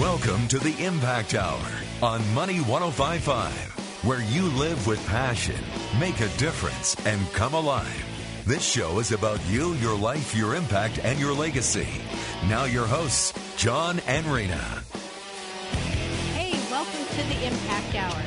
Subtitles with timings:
[0.00, 1.64] Welcome to the Impact Hour
[2.02, 5.54] on Money 1055, where you live with passion,
[6.00, 8.04] make a difference, and come alive.
[8.44, 11.86] This show is about you, your life, your impact, and your legacy.
[12.48, 14.82] Now, your hosts, John and Rena.
[16.34, 18.22] Hey, welcome to the Impact Hour.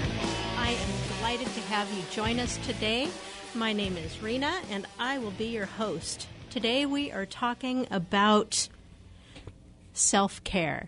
[0.56, 3.10] I am delighted to have you join us today.
[3.54, 6.28] My name is Rena, and I will be your host.
[6.50, 8.70] Today, we are talking about
[9.92, 10.88] self care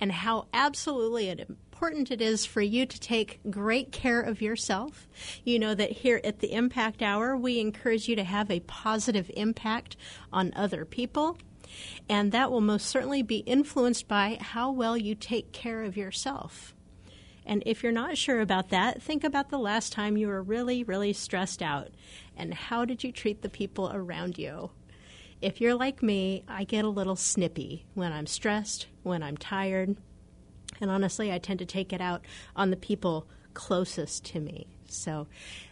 [0.00, 5.08] and how absolutely important it is for you to take great care of yourself.
[5.44, 9.30] You know that here at the Impact Hour, we encourage you to have a positive
[9.36, 9.96] impact
[10.32, 11.38] on other people.
[12.08, 16.74] And that will most certainly be influenced by how well you take care of yourself.
[17.46, 20.82] And if you're not sure about that, think about the last time you were really,
[20.82, 21.88] really stressed out
[22.36, 24.70] and how did you treat the people around you?
[25.44, 29.94] If you're like me, I get a little snippy when I'm stressed, when I'm tired,
[30.80, 32.24] and honestly, I tend to take it out
[32.56, 34.66] on the people closest to me.
[34.88, 35.26] So,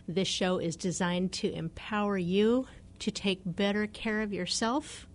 [0.07, 2.67] this show is designed to empower you
[2.99, 5.07] to take better care of yourself.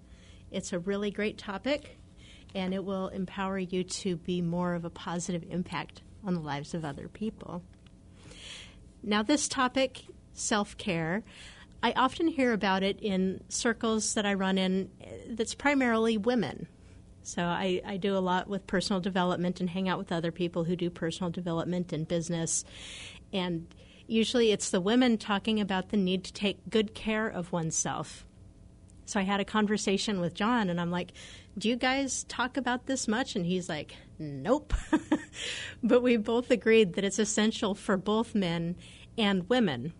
[0.50, 2.00] It's a really great topic,
[2.55, 6.73] and it will empower you to be more of a positive impact on the lives
[6.73, 7.61] of other people.
[9.03, 11.23] Now, this topic, self care,
[11.83, 16.67] I often hear about it in circles that I run in eh, that's primarily women.
[17.22, 20.64] So I, I do a lot with personal development and hang out with other people
[20.64, 22.64] who do personal development and business.
[23.34, 23.67] And
[24.08, 28.25] usually it's the women talking about the need to take good care of oneself.
[29.06, 31.12] So I had a conversation with John and I'm like,
[31.58, 33.36] Do you guys talk about this much?
[33.36, 34.73] And he's like, Nope.
[35.84, 38.75] but we both agreed that it's essential for both men
[39.17, 39.94] and women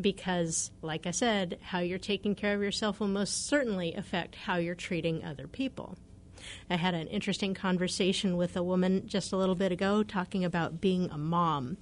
[0.00, 4.56] because, like I said, how you're taking care of yourself will most certainly affect how
[4.56, 5.96] you're treating other people.
[6.70, 10.80] I had an interesting conversation with a woman just a little bit ago talking about
[10.80, 11.76] being a mom.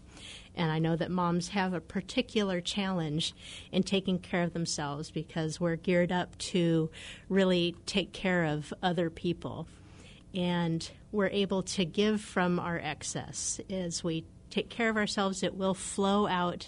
[0.55, 3.35] And I know that moms have a particular challenge
[3.73, 6.91] in taking care of themselves because we're geared up to
[7.29, 9.67] really take care of other people.
[10.35, 13.61] And we're able to give from our excess.
[13.71, 16.67] As we take care of ourselves, it will flow out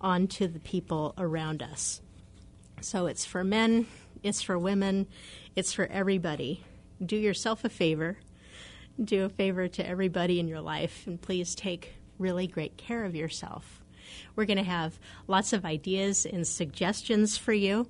[0.00, 2.00] onto the people around us.
[2.80, 3.86] So it's for men,
[4.22, 5.06] it's for women,
[5.54, 6.64] it's for everybody
[7.04, 8.16] do yourself a favor,
[9.02, 13.14] do a favor to everybody in your life, and please take really great care of
[13.14, 13.82] yourself.
[14.34, 17.88] We're going to have lots of ideas and suggestions for you,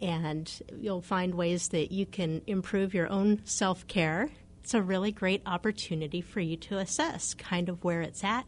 [0.00, 4.30] and you'll find ways that you can improve your own self care.
[4.62, 8.46] It's a really great opportunity for you to assess kind of where it's at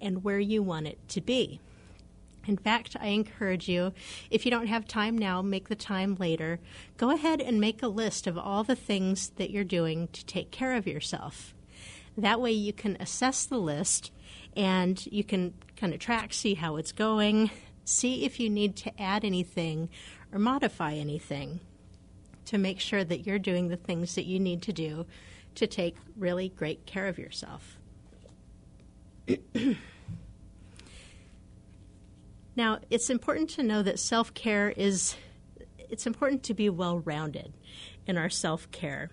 [0.00, 1.60] and where you want it to be.
[2.46, 3.92] In fact, I encourage you,
[4.30, 6.58] if you don't have time now, make the time later.
[6.96, 10.50] Go ahead and make a list of all the things that you're doing to take
[10.50, 11.54] care of yourself.
[12.16, 14.10] That way, you can assess the list
[14.56, 17.50] and you can kind of track, see how it's going,
[17.84, 19.88] see if you need to add anything
[20.32, 21.60] or modify anything
[22.46, 25.06] to make sure that you're doing the things that you need to do
[25.54, 27.78] to take really great care of yourself.
[32.54, 35.16] Now, it's important to know that self care is,
[35.78, 37.52] it's important to be well rounded
[38.06, 39.10] in our self care.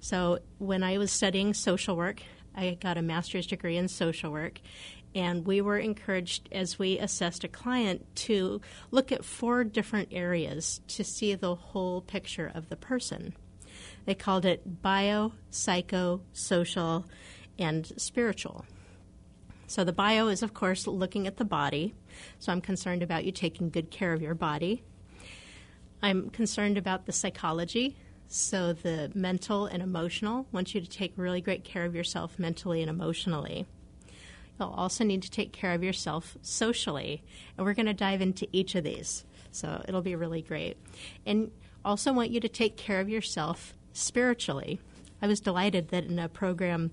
[0.00, 2.22] So, when I was studying social work,
[2.54, 4.60] I got a master's degree in social work,
[5.14, 8.60] and we were encouraged as we assessed a client to
[8.90, 13.34] look at four different areas to see the whole picture of the person.
[14.04, 17.06] They called it bio, psycho, social,
[17.58, 18.64] and spiritual.
[19.66, 21.94] So the bio is, of course, looking at the body.
[22.38, 24.82] So I'm concerned about you taking good care of your body.
[26.02, 27.96] I'm concerned about the psychology.
[28.26, 30.46] So the mental and emotional.
[30.52, 33.66] I want you to take really great care of yourself mentally and emotionally.
[34.58, 37.22] You'll also need to take care of yourself socially.
[37.56, 39.24] And we're going to dive into each of these.
[39.50, 40.76] So it'll be really great.
[41.26, 41.50] And
[41.84, 44.80] also want you to take care of yourself spiritually.
[45.20, 46.90] I was delighted that in a program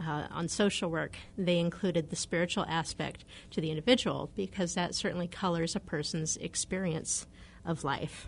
[0.00, 5.28] uh, on social work, they included the spiritual aspect to the individual because that certainly
[5.28, 7.26] colors a person's experience
[7.64, 8.26] of life.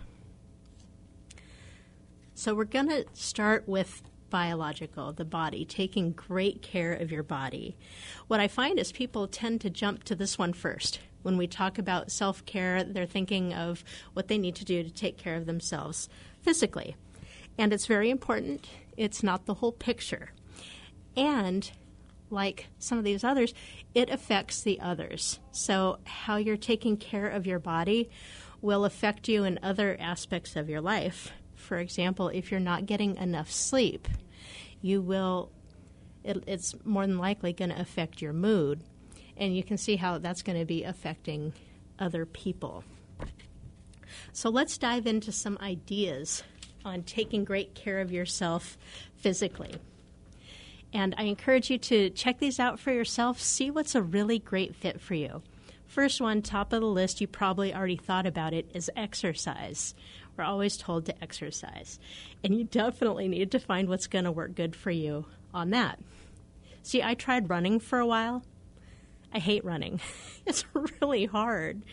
[2.35, 7.77] So, we're going to start with biological, the body, taking great care of your body.
[8.27, 10.99] What I find is people tend to jump to this one first.
[11.21, 13.83] When we talk about self care, they're thinking of
[14.13, 16.09] what they need to do to take care of themselves
[16.41, 16.95] physically.
[17.59, 18.67] And it's very important,
[18.97, 20.31] it's not the whole picture.
[21.15, 21.69] And
[22.29, 23.53] like some of these others,
[23.93, 25.39] it affects the others.
[25.51, 28.09] So, how you're taking care of your body
[28.61, 31.31] will affect you in other aspects of your life.
[31.55, 34.07] For example, if you're not getting enough sleep,
[34.81, 35.51] you will
[36.23, 38.83] it, it's more than likely going to affect your mood.
[39.35, 41.53] And you can see how that's going to be affecting
[41.99, 42.83] other people.
[44.31, 46.43] So let's dive into some ideas
[46.85, 48.77] on taking great care of yourself
[49.15, 49.75] physically.
[50.93, 54.75] And I encourage you to check these out for yourself, see what's a really great
[54.75, 55.41] fit for you.
[55.87, 59.95] First one, top of the list, you probably already thought about it, is exercise.
[60.37, 61.99] We're always told to exercise.
[62.43, 65.99] And you definitely need to find what's going to work good for you on that.
[66.83, 68.43] See, I tried running for a while.
[69.33, 69.99] I hate running.
[70.45, 70.65] it's
[71.01, 71.83] really hard.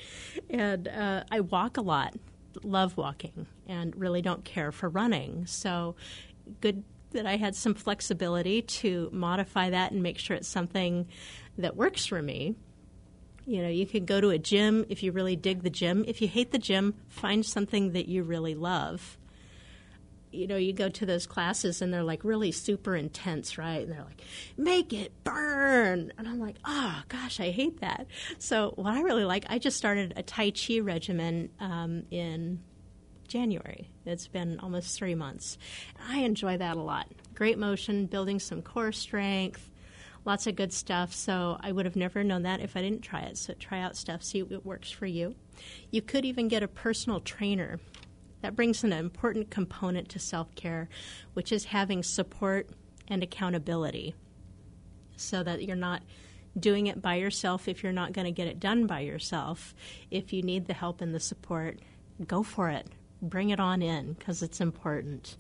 [0.49, 2.15] And uh, I walk a lot,
[2.63, 5.47] love walking, and really don't care for running.
[5.47, 5.95] So,
[6.61, 11.07] good that I had some flexibility to modify that and make sure it's something
[11.59, 12.55] that works for me.
[13.47, 16.05] You know, you can go to a gym if you really dig the gym.
[16.07, 19.19] If you hate the gym, find something that you really love.
[20.31, 23.83] You know, you go to those classes and they're like really super intense, right?
[23.83, 24.23] And they're like,
[24.57, 26.13] make it burn.
[26.17, 28.07] And I'm like, oh gosh, I hate that.
[28.39, 32.61] So, what I really like, I just started a Tai Chi regimen um, in
[33.31, 33.89] January.
[34.05, 35.57] It's been almost three months.
[36.09, 37.07] I enjoy that a lot.
[37.35, 39.71] Great motion, building some core strength,
[40.25, 41.15] lots of good stuff.
[41.15, 43.39] So I would have never known that if I didn't try it.
[43.39, 45.37] So try out stuff, see what works for you.
[45.91, 47.79] You could even get a personal trainer.
[48.43, 50.89] That brings an important component to self care,
[51.35, 52.69] which is having support
[53.09, 54.15] and accountability
[55.17, 56.03] so that you're not
[56.59, 59.75] doing it by yourself if you're not going to get it done by yourself.
[60.11, 61.79] If you need the help and the support,
[62.27, 62.89] go for it.
[63.23, 65.37] Bring it on in because it's important.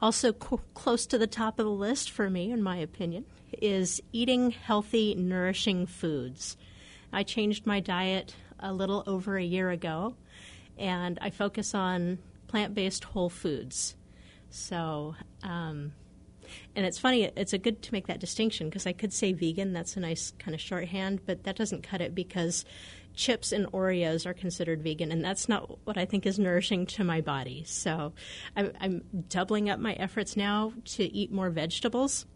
[0.00, 3.24] Also, co- close to the top of the list for me, in my opinion,
[3.60, 6.56] is eating healthy, nourishing foods.
[7.12, 10.16] I changed my diet a little over a year ago,
[10.78, 12.18] and I focus on
[12.48, 13.94] plant based whole foods.
[14.50, 15.92] So, um,
[16.74, 19.72] and it's funny, it's a good to make that distinction because I could say vegan,
[19.72, 22.64] that's a nice kind of shorthand, but that doesn't cut it because
[23.14, 27.04] chips and Oreos are considered vegan, and that's not what I think is nourishing to
[27.04, 27.64] my body.
[27.66, 28.12] So
[28.56, 32.26] I'm, I'm doubling up my efforts now to eat more vegetables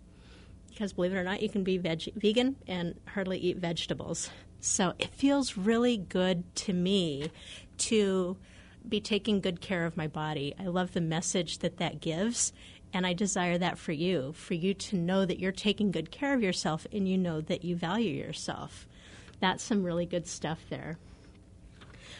[0.76, 4.28] because believe it or not, you can be veg- vegan and hardly eat vegetables.
[4.60, 7.30] So it feels really good to me
[7.78, 8.36] to
[8.86, 10.54] be taking good care of my body.
[10.58, 12.52] I love the message that that gives.
[12.92, 16.34] And I desire that for you, for you to know that you're taking good care
[16.34, 18.86] of yourself and you know that you value yourself.
[19.40, 20.98] That's some really good stuff there.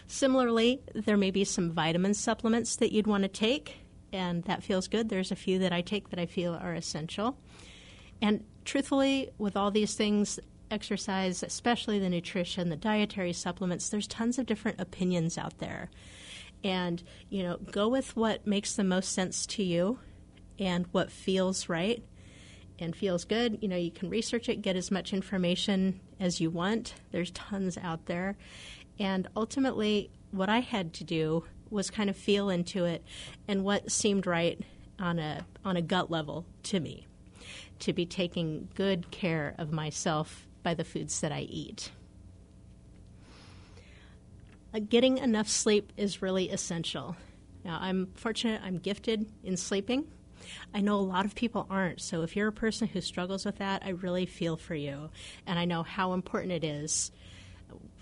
[0.07, 3.77] Similarly, there may be some vitamin supplements that you'd want to take,
[4.13, 5.09] and that feels good.
[5.09, 7.37] There's a few that I take that I feel are essential.
[8.23, 10.39] And truthfully, with all these things,
[10.71, 15.91] exercise, especially the nutrition, the dietary supplements, there's tons of different opinions out there.
[16.65, 19.99] And, you know, go with what makes the most sense to you
[20.59, 22.03] and what feels right
[22.79, 23.59] and feels good.
[23.61, 26.95] You know, you can research it, get as much information as you want.
[27.13, 28.37] There's tons out there.
[28.99, 33.05] And ultimately, what I had to do was kind of feel into it
[33.49, 34.61] and what seemed right
[34.99, 37.07] on a on a gut level to me
[37.81, 41.91] to be taking good care of myself by the foods that I eat.
[44.73, 47.17] Uh, getting enough sleep is really essential.
[47.65, 50.07] Now, I'm fortunate I'm gifted in sleeping.
[50.75, 52.01] I know a lot of people aren't.
[52.01, 55.11] So if you're a person who struggles with that, I really feel for you.
[55.47, 57.11] And I know how important it is.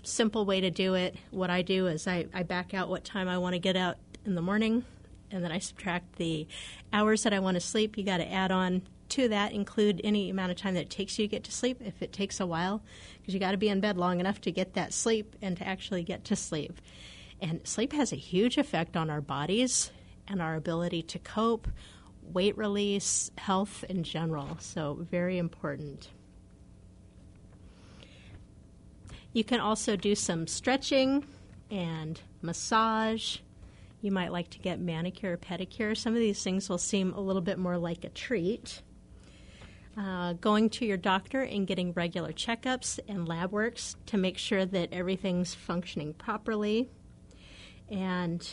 [0.03, 1.15] Simple way to do it.
[1.31, 3.97] What I do is I, I back out what time I want to get out
[4.25, 4.83] in the morning,
[5.31, 6.47] and then I subtract the
[6.93, 7.97] hours that I want to sleep.
[7.97, 11.17] You got to add on to that, include any amount of time that it takes
[11.19, 12.81] you to get to sleep if it takes a while,
[13.19, 15.67] because you got to be in bed long enough to get that sleep and to
[15.67, 16.79] actually get to sleep.
[17.41, 19.91] And sleep has a huge effect on our bodies
[20.27, 21.67] and our ability to cope,
[22.33, 24.57] weight release, health in general.
[24.59, 26.09] So, very important.
[29.33, 31.25] You can also do some stretching
[31.69, 33.39] and massage.
[34.01, 35.97] You might like to get manicure, pedicure.
[35.97, 38.81] Some of these things will seem a little bit more like a treat.
[39.97, 44.65] Uh, going to your doctor and getting regular checkups and lab works to make sure
[44.65, 46.89] that everything's functioning properly.
[47.89, 48.45] And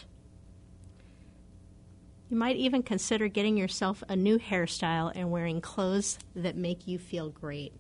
[2.33, 6.99] you might even consider getting yourself a new hairstyle and wearing clothes that make you
[6.99, 7.75] feel great.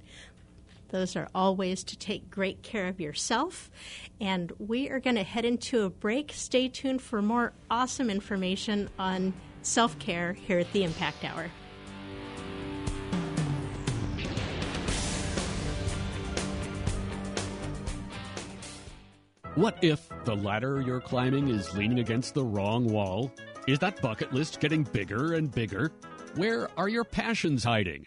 [0.90, 3.70] Those are all ways to take great care of yourself.
[4.20, 6.32] And we are going to head into a break.
[6.34, 9.32] Stay tuned for more awesome information on
[9.62, 11.50] self care here at the Impact Hour.
[19.54, 23.32] What if the ladder you're climbing is leaning against the wrong wall?
[23.68, 25.92] Is that bucket list getting bigger and bigger?
[26.34, 28.04] Where are your passions hiding?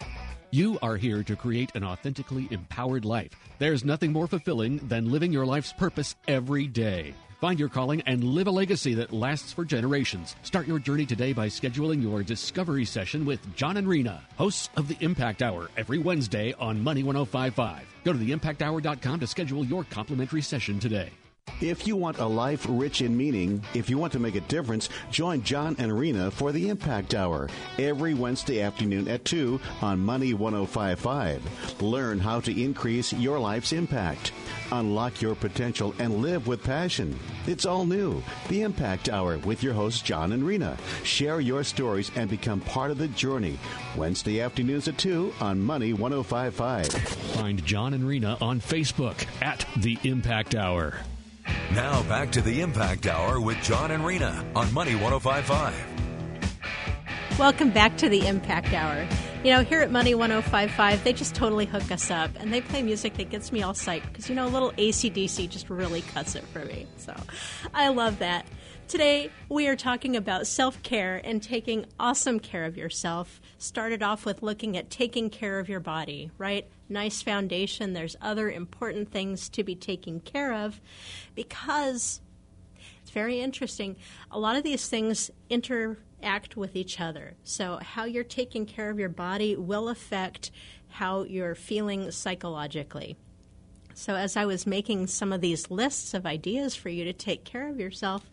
[0.52, 3.32] You are here to create an authentically empowered life.
[3.58, 7.14] There's nothing more fulfilling than living your life's purpose every day.
[7.40, 10.36] Find your calling and live a legacy that lasts for generations.
[10.44, 14.90] Start your journey today by scheduling your discovery session with John and Rena, hosts of
[14.90, 17.82] the Impact Hour, every Wednesday on Money 1055.
[18.04, 21.12] Go to theimpacthour.com to schedule your complimentary session today.
[21.62, 24.90] If you want a life rich in meaning, if you want to make a difference,
[25.10, 27.50] join John and Rena for the Impact Hour
[27.80, 31.82] every Wednesday afternoon at 2 on Money 1055.
[31.82, 34.34] Learn how to increase your life's impact.
[34.74, 37.18] Unlock your potential and live with passion.
[37.48, 38.22] It's all new.
[38.50, 40.78] The Impact Hour with your hosts, John and Rena.
[41.04, 43.58] Share your stories and become part of the journey.
[43.96, 46.88] Wednesday afternoons at 2 on Money 1055.
[46.88, 50.96] Find John and Rena on Facebook at The Impact Hour.
[51.72, 55.74] Now back to the Impact Hour with John and Rena on Money 1055.
[57.38, 59.06] Welcome back to the Impact Hour.
[59.44, 62.82] You know, here at Money 1055, they just totally hook us up and they play
[62.82, 66.36] music that gets me all psyched because, you know, a little ACDC just really cuts
[66.36, 66.88] it for me.
[66.98, 67.14] So
[67.74, 68.46] I love that.
[68.88, 73.42] Today, we are talking about self care and taking awesome care of yourself.
[73.58, 76.68] Started off with looking at taking care of your body, right?
[76.90, 77.94] Nice foundation.
[77.94, 80.82] There's other important things to be taking care of
[81.36, 82.22] because
[83.02, 83.96] it's very interesting.
[84.32, 87.36] A lot of these things interact with each other.
[87.44, 90.52] So, how you're taking care of your body will affect
[90.90, 93.16] how you're feeling psychologically.
[93.94, 97.46] So, as I was making some of these lists of ideas for you to take
[97.46, 98.30] care of yourself,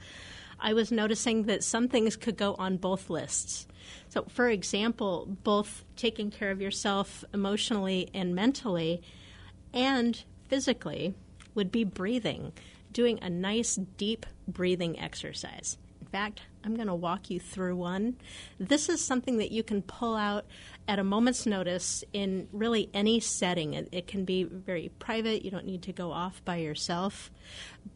[0.58, 3.66] I was noticing that some things could go on both lists.
[4.08, 9.02] So, for example, both taking care of yourself emotionally and mentally
[9.72, 11.14] and physically
[11.54, 12.52] would be breathing,
[12.92, 15.78] doing a nice deep breathing exercise.
[16.00, 18.16] In fact, I'm going to walk you through one.
[18.58, 20.44] This is something that you can pull out
[20.86, 23.74] at a moment's notice in really any setting.
[23.74, 27.30] It, it, can be very private, you don't need to go off by yourself.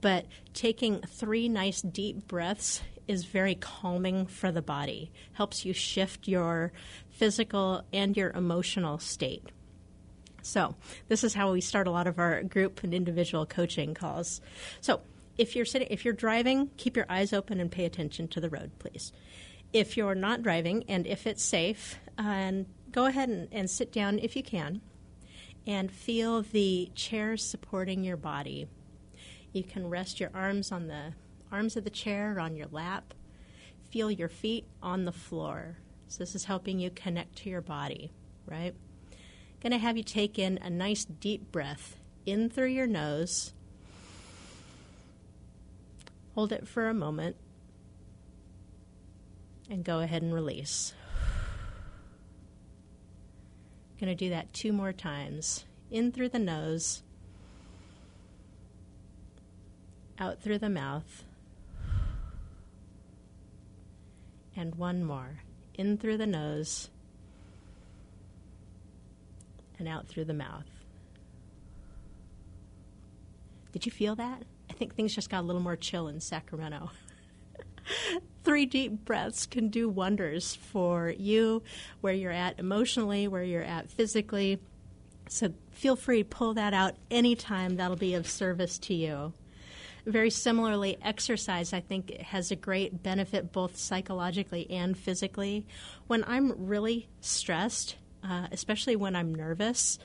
[0.00, 6.28] But taking three nice deep breaths is very calming for the body, helps you shift
[6.28, 6.72] your
[7.08, 9.50] physical and your emotional state.
[10.42, 10.76] So,
[11.08, 14.40] this is how we start a lot of our group and individual coaching calls.
[14.80, 15.00] So,
[15.36, 18.48] if you're sitting if you're driving, keep your eyes open and pay attention to the
[18.48, 19.12] road, please.
[19.72, 24.18] If you're not driving and if it's safe, and go ahead and, and sit down
[24.20, 24.80] if you can
[25.66, 28.68] and feel the chair supporting your body.
[29.52, 31.12] You can rest your arms on the
[31.50, 33.14] arms of the chair on your lap.
[33.90, 35.78] Feel your feet on the floor.
[36.08, 38.12] So this is helping you connect to your body,
[38.46, 38.74] right?
[39.60, 43.52] Going to have you take in a nice deep breath in through your nose.
[46.34, 47.36] Hold it for a moment
[49.70, 50.92] and go ahead and release.
[53.98, 55.64] Going to do that two more times.
[55.90, 57.02] In through the nose,
[60.18, 61.24] out through the mouth,
[64.56, 65.40] and one more.
[65.74, 66.88] In through the nose,
[69.78, 70.64] and out through the mouth.
[73.72, 74.42] Did you feel that?
[74.70, 76.90] I think things just got a little more chill in Sacramento.
[78.44, 81.62] Three deep breaths can do wonders for you,
[82.00, 84.60] where you're at emotionally, where you're at physically.
[85.28, 89.32] So feel free pull that out anytime that'll be of service to you.
[90.06, 95.66] Very similarly, exercise, I think, has a great benefit both psychologically and physically.
[96.06, 99.98] When I'm really stressed, uh, especially when I'm nervous,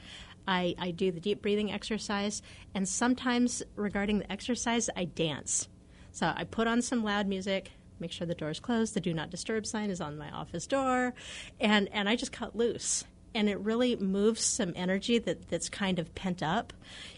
[0.47, 2.41] I, I do the deep breathing exercise,
[2.73, 5.69] and sometimes regarding the exercise, I dance.
[6.11, 9.13] So I put on some loud music, make sure the door is closed, the do
[9.13, 11.13] not disturb sign is on my office door,
[11.59, 13.03] and, and I just cut loose.
[13.33, 16.73] And it really moves some energy that, that's kind of pent up.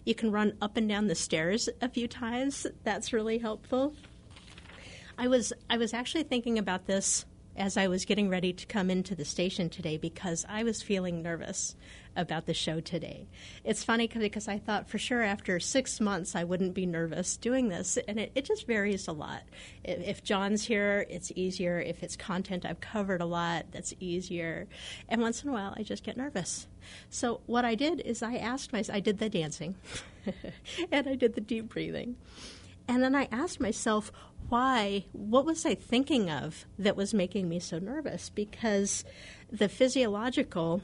[0.06, 2.68] You can run up and down the stairs a few times.
[2.84, 3.94] That's really helpful.
[5.18, 8.90] I was I was actually thinking about this as I was getting ready to come
[8.90, 11.76] into the station today because I was feeling nervous
[12.16, 13.28] about the show today.
[13.64, 17.70] It's funny because I thought for sure after six months I wouldn't be nervous doing
[17.70, 19.44] this, and it, it just varies a lot.
[19.84, 21.80] If, if John's here, it's easier.
[21.80, 24.68] If it's content I've covered a lot, that's easier.
[25.10, 26.68] And once in a while, I just get nervous.
[27.10, 29.76] So what I did is I asked myself, I did the dancing,
[30.92, 32.18] and I did the deep breathing.
[32.88, 34.12] And then I asked myself,
[34.50, 38.30] why, what was I thinking of that was making me so nervous?
[38.30, 39.06] Because
[39.52, 40.82] the physiological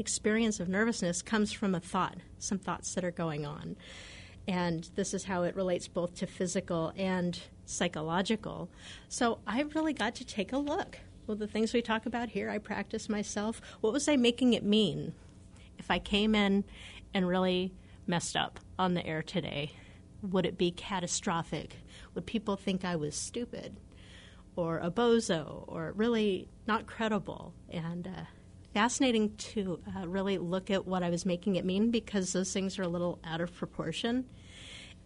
[0.00, 3.76] experience of nervousness comes from a thought, some thoughts that are going on.
[4.48, 8.68] And this is how it relates both to physical and psychological.
[9.08, 10.98] So I really got to take a look
[11.30, 13.60] Well, the things we talk about here, I practice myself.
[13.80, 15.12] What was I making it mean?
[15.78, 16.64] If I came in
[17.14, 17.72] and really
[18.04, 19.70] messed up on the air today,
[20.22, 21.76] would it be catastrophic?
[22.14, 23.76] Would people think I was stupid
[24.56, 27.54] or a bozo or really not credible?
[27.68, 28.24] And uh,
[28.74, 32.78] fascinating to uh, really look at what I was making it mean because those things
[32.78, 34.26] are a little out of proportion.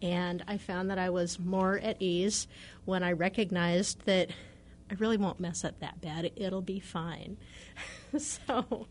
[0.01, 2.47] And I found that I was more at ease
[2.85, 4.29] when I recognized that
[4.91, 6.31] I really won't mess up that bad.
[6.35, 7.37] It'll be fine.
[8.17, 8.87] so,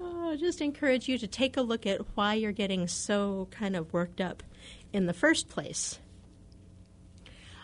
[0.00, 3.92] oh, just encourage you to take a look at why you're getting so kind of
[3.92, 4.42] worked up
[4.92, 5.98] in the first place.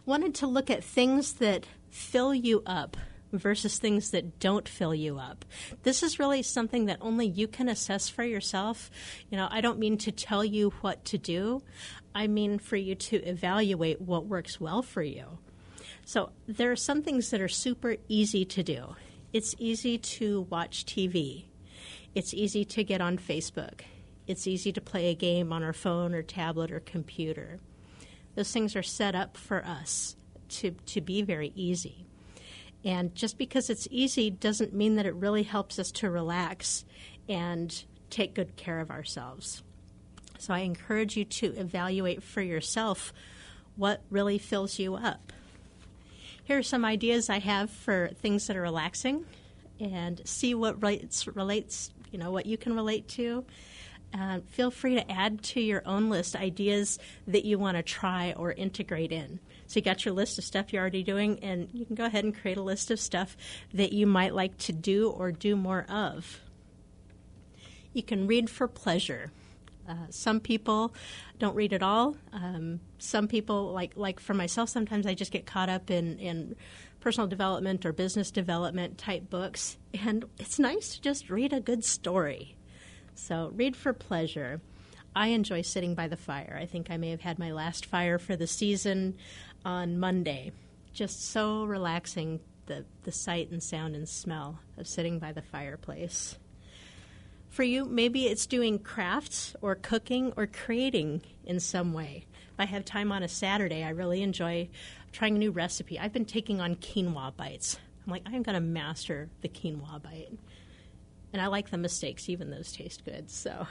[0.04, 2.99] Wanted to look at things that fill you up
[3.38, 5.44] versus things that don't fill you up.
[5.82, 8.90] This is really something that only you can assess for yourself.
[9.30, 11.62] You know, I don't mean to tell you what to do.
[12.14, 15.38] I mean for you to evaluate what works well for you.
[16.06, 18.94] So, there are some things that are super easy to do.
[19.32, 21.46] It's easy to watch TV.
[22.14, 23.80] It's easy to get on Facebook.
[24.26, 27.58] It's easy to play a game on our phone or tablet or computer.
[28.34, 30.16] Those things are set up for us
[30.48, 32.03] to, to be very easy.
[32.84, 36.84] And just because it's easy doesn't mean that it really helps us to relax
[37.28, 39.62] and take good care of ourselves.
[40.38, 43.12] So I encourage you to evaluate for yourself
[43.76, 45.32] what really fills you up.
[46.44, 49.24] Here are some ideas I have for things that are relaxing
[49.80, 53.44] and see what relates, relates you know, what you can relate to.
[54.16, 58.32] Uh, feel free to add to your own list ideas that you want to try
[58.36, 59.40] or integrate in.
[59.66, 62.25] So you got your list of stuff you're already doing, and you can go ahead
[62.25, 63.37] and create a list of stuff
[63.73, 66.40] that you might like to do or do more of.
[67.92, 69.30] You can read for pleasure.
[69.88, 70.94] Uh, some people
[71.38, 72.16] don't read at all.
[72.33, 76.56] Um, some people, like like for myself, sometimes I just get caught up in in
[77.00, 81.84] personal development or business development type books, and it's nice to just read a good
[81.84, 82.56] story.
[83.15, 84.60] So read for pleasure.
[85.15, 86.58] I enjoy sitting by the fire.
[86.60, 89.15] I think I may have had my last fire for the season
[89.64, 90.52] on Monday.
[90.92, 96.38] Just so relaxing the, the sight and sound and smell of sitting by the fireplace.
[97.50, 102.26] For you, maybe it's doing crafts or cooking or creating in some way.
[102.52, 104.68] If I have time on a Saturday, I really enjoy
[105.12, 105.98] trying a new recipe.
[105.98, 107.78] I've been taking on quinoa bites.
[108.04, 110.32] I'm like, I'm going to master the quinoa bite.
[111.32, 113.30] And I like the mistakes, even those taste good.
[113.30, 113.66] So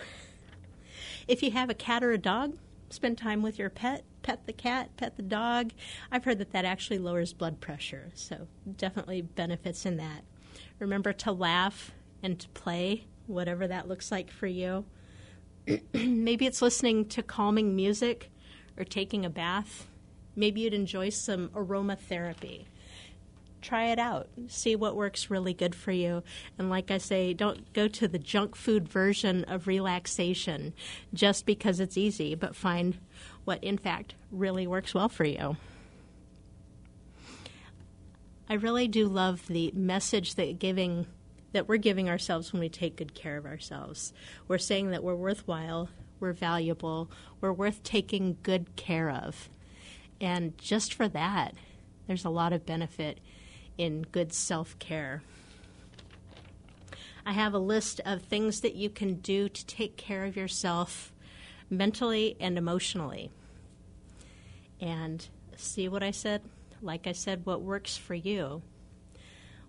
[1.28, 2.58] if you have a cat or a dog,
[2.94, 4.04] spend time with your pet.
[4.22, 5.72] Pet the cat, pet the dog.
[6.12, 8.12] I've heard that that actually lowers blood pressure.
[8.14, 10.24] So definitely benefits in that.
[10.80, 14.86] Remember to laugh and to play whatever that looks like for you.
[15.94, 18.32] Maybe it's listening to calming music
[18.78, 19.88] or taking a bath.
[20.36, 22.66] Maybe you'd enjoy some aromatherapy.
[23.64, 24.28] Try it out.
[24.50, 26.22] See what works really good for you.
[26.60, 30.74] And like I say, don't go to the junk food version of relaxation
[31.14, 32.98] just because it's easy, but find
[33.46, 35.56] what in fact really works well for you.
[38.50, 41.08] I really do love the message that giving
[41.54, 44.12] that we're giving ourselves when we take good care of ourselves.
[44.48, 45.88] We're saying that we're worthwhile,
[46.20, 49.50] we're valuable, we're worth taking good care of.
[50.20, 51.54] And just for that,
[52.08, 53.20] there's a lot of benefit
[53.78, 55.24] in good self care.
[57.26, 61.14] I have a list of things that you can do to take care of yourself
[61.70, 63.32] mentally and emotionally.
[64.82, 66.42] And see what I said?
[66.82, 68.62] Like I said, what works for you.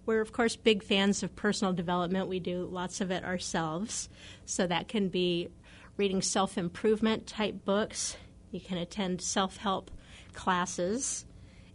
[0.06, 2.28] We're, of course, big fans of personal development.
[2.28, 4.08] We do lots of it ourselves.
[4.44, 5.48] So that can be
[5.96, 8.16] reading self improvement type books.
[8.50, 9.90] You can attend self help
[10.34, 11.24] classes.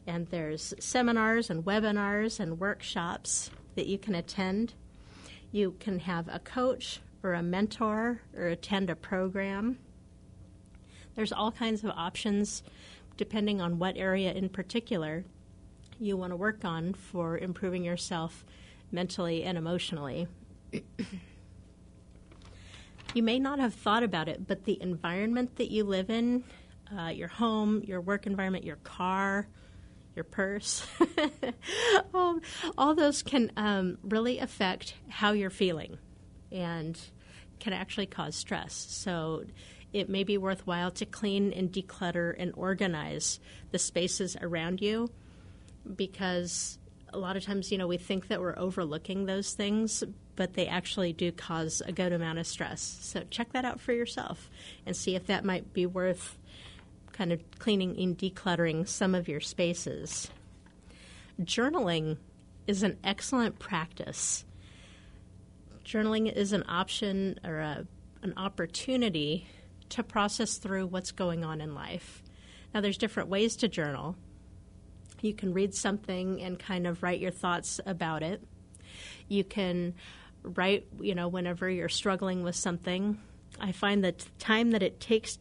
[0.09, 4.73] And there's seminars and webinars and workshops that you can attend.
[5.51, 9.77] You can have a coach or a mentor or attend a program.
[11.13, 12.63] There's all kinds of options
[13.17, 15.25] depending on what area in particular
[15.99, 18.43] you want to work on for improving yourself
[18.91, 20.27] mentally and emotionally.
[23.13, 26.43] you may not have thought about it, but the environment that you live in,
[26.97, 29.47] uh, your home, your work environment, your car,
[30.19, 30.85] your purse,
[32.13, 32.41] all,
[32.77, 35.97] all, those can um, really affect how you're feeling
[36.51, 36.99] and
[37.61, 38.73] can actually cause stress.
[38.73, 39.45] So
[39.93, 43.39] it may be worthwhile to clean and declutter and organize
[43.71, 45.09] the spaces around you
[45.95, 46.77] because
[47.13, 50.03] a lot of times, you know, we think that we're overlooking those things,
[50.35, 52.81] but they actually do cause a good amount of stress.
[52.81, 54.49] So check that out for yourself
[54.85, 56.37] and see if that might be worth
[57.19, 60.31] kind of cleaning and decluttering some of your spaces.
[61.41, 62.15] Journaling
[62.65, 64.45] is an excellent practice.
[65.83, 67.85] Journaling is an option or a,
[68.23, 69.49] an opportunity
[69.89, 72.23] to process through what's going on in life.
[72.73, 74.15] Now, there's different ways to journal.
[75.19, 78.41] You can read something and kind of write your thoughts about it.
[79.27, 79.93] You can
[80.43, 83.19] write, you know, whenever you're struggling with something.
[83.59, 85.37] I find that time that it takes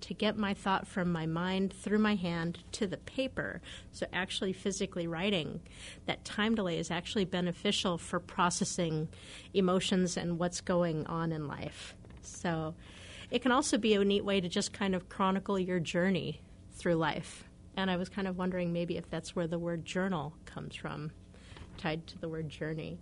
[0.00, 3.60] to get my thought from my mind through my hand to the paper,
[3.92, 5.60] so actually physically writing,
[6.06, 9.08] that time delay is actually beneficial for processing
[9.54, 11.94] emotions and what's going on in life.
[12.22, 12.74] So
[13.30, 16.40] it can also be a neat way to just kind of chronicle your journey
[16.72, 17.44] through life.
[17.76, 21.12] And I was kind of wondering maybe if that's where the word journal comes from,
[21.76, 22.98] tied to the word journey.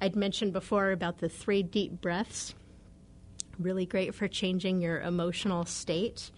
[0.00, 2.54] I'd mentioned before about the three deep breaths
[3.58, 6.30] really great for changing your emotional state.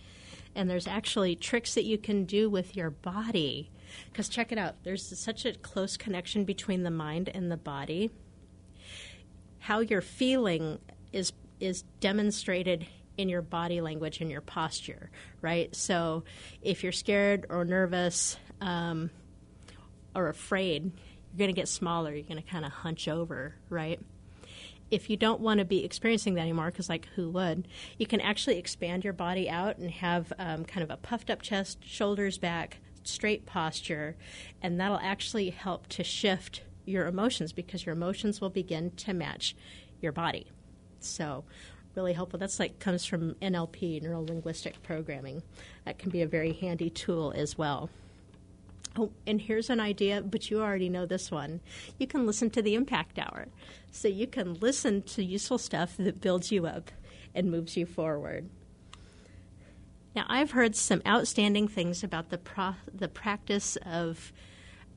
[0.55, 3.71] And there's actually tricks that you can do with your body.
[4.07, 8.11] Because check it out, there's such a close connection between the mind and the body.
[9.59, 10.79] How you're feeling
[11.13, 12.87] is is demonstrated
[13.19, 15.11] in your body language and your posture,
[15.43, 15.75] right?
[15.77, 16.25] So
[16.63, 19.11] if you're scared or nervous um,
[20.15, 22.15] or afraid, you're going to get smaller.
[22.15, 24.01] You're going to kind of hunch over, right?
[24.91, 28.21] If you don't want to be experiencing that anymore, because like who would, you can
[28.21, 32.39] actually expand your body out and have um, kind of a puffed up chest, shoulders
[32.39, 34.17] back, straight posture,
[34.63, 39.55] and that'll actually help to shift your emotions because your emotions will begin to match
[40.01, 40.47] your body.
[40.99, 41.45] So,
[41.95, 42.39] really helpful.
[42.39, 45.43] That's like comes from NLP, neuro linguistic programming.
[45.85, 47.91] That can be a very handy tool as well.
[48.97, 51.61] Oh, and here's an idea, but you already know this one.
[51.99, 53.47] You can listen to the Impact Hour.
[53.93, 56.91] So you can listen to useful stuff that builds you up
[57.35, 58.49] and moves you forward.
[60.17, 64.33] Now, I've heard some outstanding things about the, pro- the practice of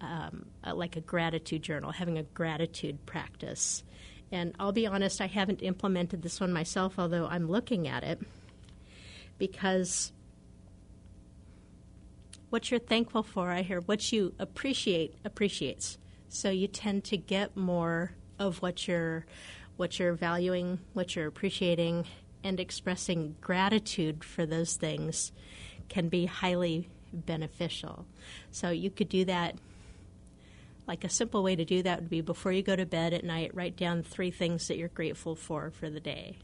[0.01, 3.83] um, like a gratitude journal, having a gratitude practice.
[4.31, 8.19] And I'll be honest, I haven't implemented this one myself, although I'm looking at it
[9.37, 10.11] because
[12.53, 15.97] what you're thankful for, I hear what you appreciate appreciates.
[16.29, 19.25] So you tend to get more of what you're
[19.75, 22.05] what you're valuing, what you're appreciating,
[22.43, 25.31] and expressing gratitude for those things
[25.89, 28.05] can be highly beneficial.
[28.51, 29.55] So you could do that
[30.85, 33.23] like a simple way to do that would be before you go to bed at
[33.23, 36.37] night, write down three things that you're grateful for for the day.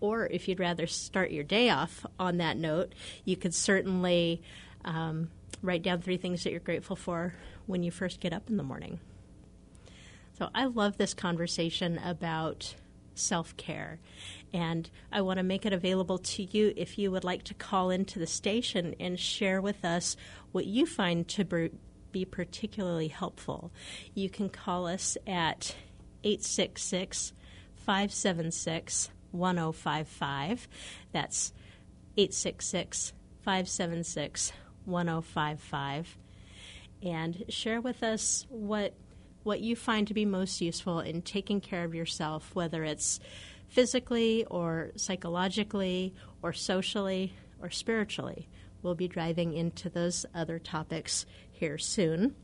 [0.00, 2.92] Or if you'd rather start your day off on that note,
[3.24, 4.42] you could certainly
[4.84, 5.30] um,
[5.62, 7.34] write down three things that you're grateful for
[7.66, 9.00] when you first get up in the morning.
[10.38, 12.74] So I love this conversation about
[13.14, 14.00] self care.
[14.52, 17.90] And I want to make it available to you if you would like to call
[17.90, 20.16] into the station and share with us
[20.52, 21.70] what you find to
[22.10, 23.72] be particularly helpful.
[24.14, 25.74] You can call us at
[26.24, 27.32] 866
[27.76, 30.68] 576 1055.
[31.12, 31.52] That's
[32.16, 34.52] 866 576
[34.84, 36.18] 1055
[37.02, 38.94] and share with us what
[39.42, 43.18] what you find to be most useful in taking care of yourself whether it's
[43.68, 48.48] physically or psychologically or socially or spiritually.
[48.82, 52.34] We'll be driving into those other topics here soon.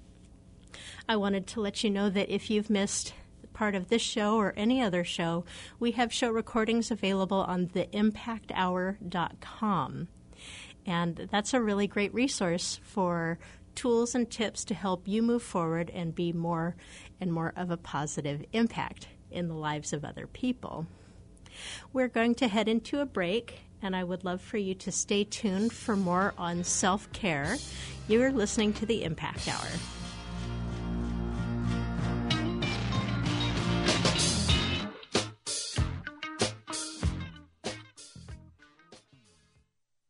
[1.09, 3.12] I wanted to let you know that if you've missed
[3.53, 5.44] part of this show or any other show
[5.81, 10.09] we have show recordings available on theimpacthour.com
[10.88, 13.38] and that's a really great resource for
[13.74, 16.74] tools and tips to help you move forward and be more
[17.20, 20.87] and more of a positive impact in the lives of other people.
[21.92, 25.24] We're going to head into a break, and I would love for you to stay
[25.24, 27.57] tuned for more on self care.
[28.09, 29.97] You are listening to the Impact Hour.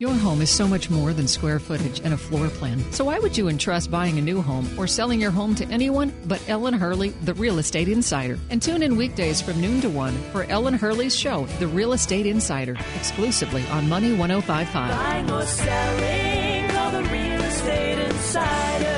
[0.01, 2.79] Your home is so much more than square footage and a floor plan.
[2.93, 6.13] So why would you entrust buying a new home or selling your home to anyone
[6.27, 8.39] but Ellen Hurley, the Real Estate Insider?
[8.49, 12.27] And tune in weekdays from noon to 1 for Ellen Hurley's show, The Real Estate
[12.27, 14.89] Insider, exclusively on Money 1055.
[14.89, 18.95] Buying or selling, call the Real Estate Insider.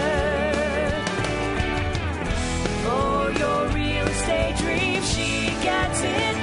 [2.84, 6.39] For your real estate dream, she gets it.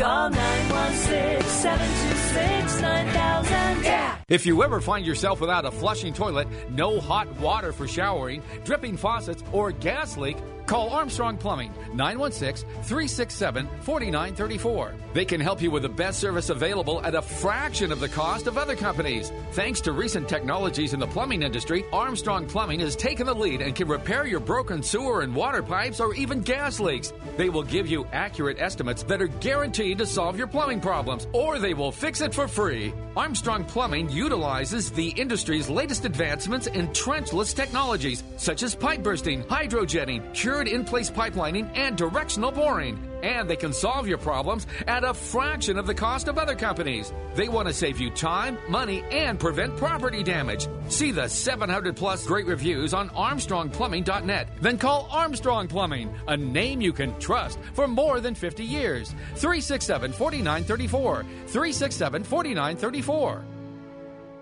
[0.00, 3.84] Call 916 726 9000.
[3.84, 4.16] Yeah!
[4.30, 8.96] If you ever find yourself without a flushing toilet, no hot water for showering, dripping
[8.96, 10.38] faucets, or gas leak,
[10.70, 14.94] Call Armstrong Plumbing 916 367 4934.
[15.12, 18.46] They can help you with the best service available at a fraction of the cost
[18.46, 19.32] of other companies.
[19.50, 23.74] Thanks to recent technologies in the plumbing industry, Armstrong Plumbing has taken the lead and
[23.74, 27.12] can repair your broken sewer and water pipes or even gas leaks.
[27.36, 31.58] They will give you accurate estimates that are guaranteed to solve your plumbing problems, or
[31.58, 32.94] they will fix it for free.
[33.16, 40.32] Armstrong Plumbing utilizes the industry's latest advancements in trenchless technologies, such as pipe bursting, hydrojetting,
[40.68, 45.78] in place pipelining, and directional boring and they can solve your problems at a fraction
[45.78, 47.12] of the cost of other companies.
[47.34, 50.68] They want to save you time, money, and prevent property damage.
[50.88, 54.48] See the 700 plus great reviews on ArmstrongPlumbing.net.
[54.60, 59.10] Then call Armstrong Plumbing, a name you can trust for more than 50 years.
[59.36, 61.22] 367 4934.
[61.22, 63.44] 367 4934.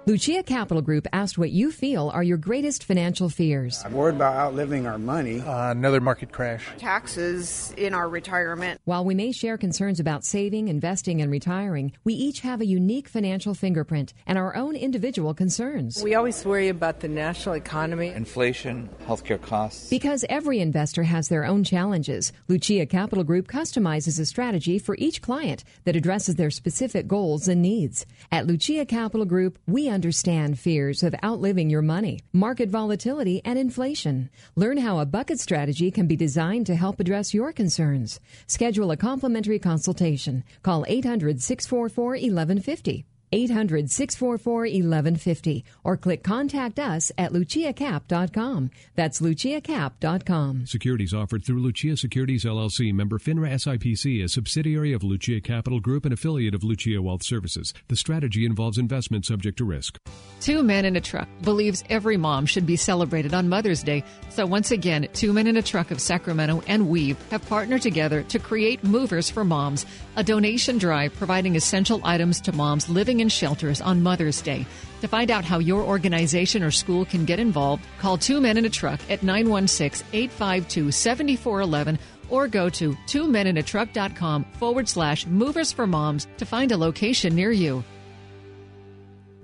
[0.09, 3.83] Lucia Capital Group asked what you feel are your greatest financial fears.
[3.85, 5.41] I'm worried about outliving our money.
[5.41, 6.67] Uh, another market crash.
[6.79, 8.81] Taxes in our retirement.
[8.87, 13.07] While we may share concerns about saving, investing, and retiring, we each have a unique
[13.07, 16.03] financial fingerprint and our own individual concerns.
[16.03, 19.91] We always worry about the national economy, inflation, healthcare costs.
[19.91, 25.21] Because every investor has their own challenges, Lucia Capital Group customizes a strategy for each
[25.21, 28.07] client that addresses their specific goals and needs.
[28.33, 34.31] At Lucia Capital Group, we understand fears of outliving your money, market volatility, and inflation.
[34.55, 38.21] Learn how a bucket strategy can be designed to help address your concerns.
[38.47, 40.45] Schedule a complimentary consultation.
[40.63, 43.07] Call 800 644 1150.
[43.33, 48.71] 800 644 1150 or click contact us at luciacap.com.
[48.95, 50.67] That's luciacap.com.
[50.67, 56.05] Securities offered through Lucia Securities LLC, member FINRA SIPC, a subsidiary of Lucia Capital Group
[56.05, 57.75] and affiliate of Lucia Wealth Services.
[57.89, 59.99] The strategy involves investment subject to risk.
[60.41, 64.05] Two Men and a Truck believes every mom should be celebrated on Mother's Day.
[64.29, 68.23] So once again, Two Men and a Truck of Sacramento and Weave have partnered together
[68.25, 69.87] to create Movers for Moms,
[70.17, 74.67] a donation drive providing essential items to moms living in shelters on Mother's Day.
[75.01, 78.67] To find out how your organization or school can get involved, call Two Men and
[78.67, 81.99] a Truck at 916 852 7411
[82.31, 87.83] or go to twomeninatruck.com forward slash movers for moms to find a location near you.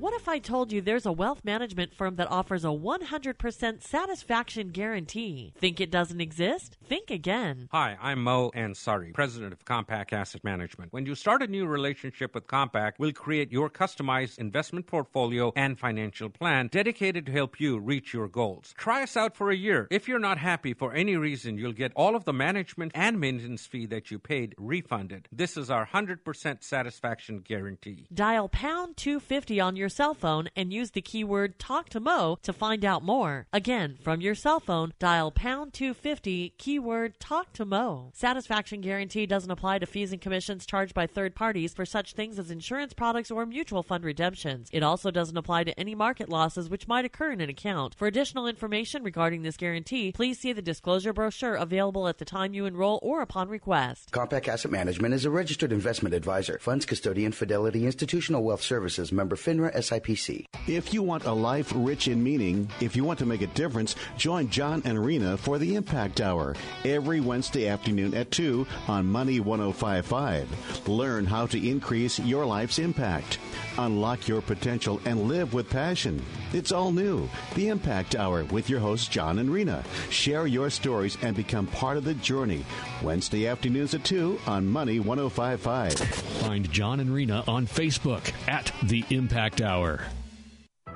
[0.04, 4.68] What if I told you there's a wealth management firm that offers a 100% satisfaction
[4.68, 5.54] guarantee?
[5.56, 6.76] Think it doesn't exist?
[6.86, 7.70] Think again.
[7.72, 10.92] Hi, I'm Mo Ansari, president of Compak Asset Management.
[10.92, 15.78] When you start a new relationship with Compak, we'll create your customized investment portfolio and
[15.78, 18.74] financial plan dedicated to help you reach your goals.
[18.76, 19.88] Try us out for a year.
[19.90, 23.64] If you're not happy for any reason, you'll get all of the management and maintenance
[23.64, 25.28] fee that you paid refunded.
[25.32, 28.06] This is our 100% satisfaction guarantee.
[28.12, 32.52] Dial pound 250 on your cell phone and use the keyword talk to Mo to
[32.52, 33.46] find out more.
[33.52, 38.10] Again, from your cell phone, dial pound 250 keyword talk to Mo.
[38.12, 42.38] Satisfaction guarantee doesn't apply to fees and commissions charged by third parties for such things
[42.38, 44.68] as insurance products or mutual fund redemptions.
[44.72, 47.94] It also doesn't apply to any market losses which might occur in an account.
[47.94, 52.52] For additional information regarding this guarantee, please see the disclosure brochure available at the time
[52.52, 54.10] you enroll or upon request.
[54.10, 56.58] Compak Asset Management is a registered investment advisor.
[56.58, 60.46] Funds custodian Fidelity Institutional Wealth Services member FINRA SIPC.
[60.66, 63.94] If you want a life rich in meaning, if you want to make a difference,
[64.16, 69.40] join John and Rena for the Impact Hour every Wednesday afternoon at 2 on Money
[69.40, 70.88] 1055.
[70.88, 73.38] Learn how to increase your life's impact.
[73.78, 76.24] Unlock your potential and live with passion.
[76.52, 77.28] It's all new.
[77.54, 79.82] The Impact Hour with your hosts, John and Rena.
[80.10, 82.64] Share your stories and become part of the journey.
[83.02, 85.94] Wednesday afternoons at 2 on Money 1055.
[85.94, 90.04] Find John and Rena on Facebook at The Impact Hour.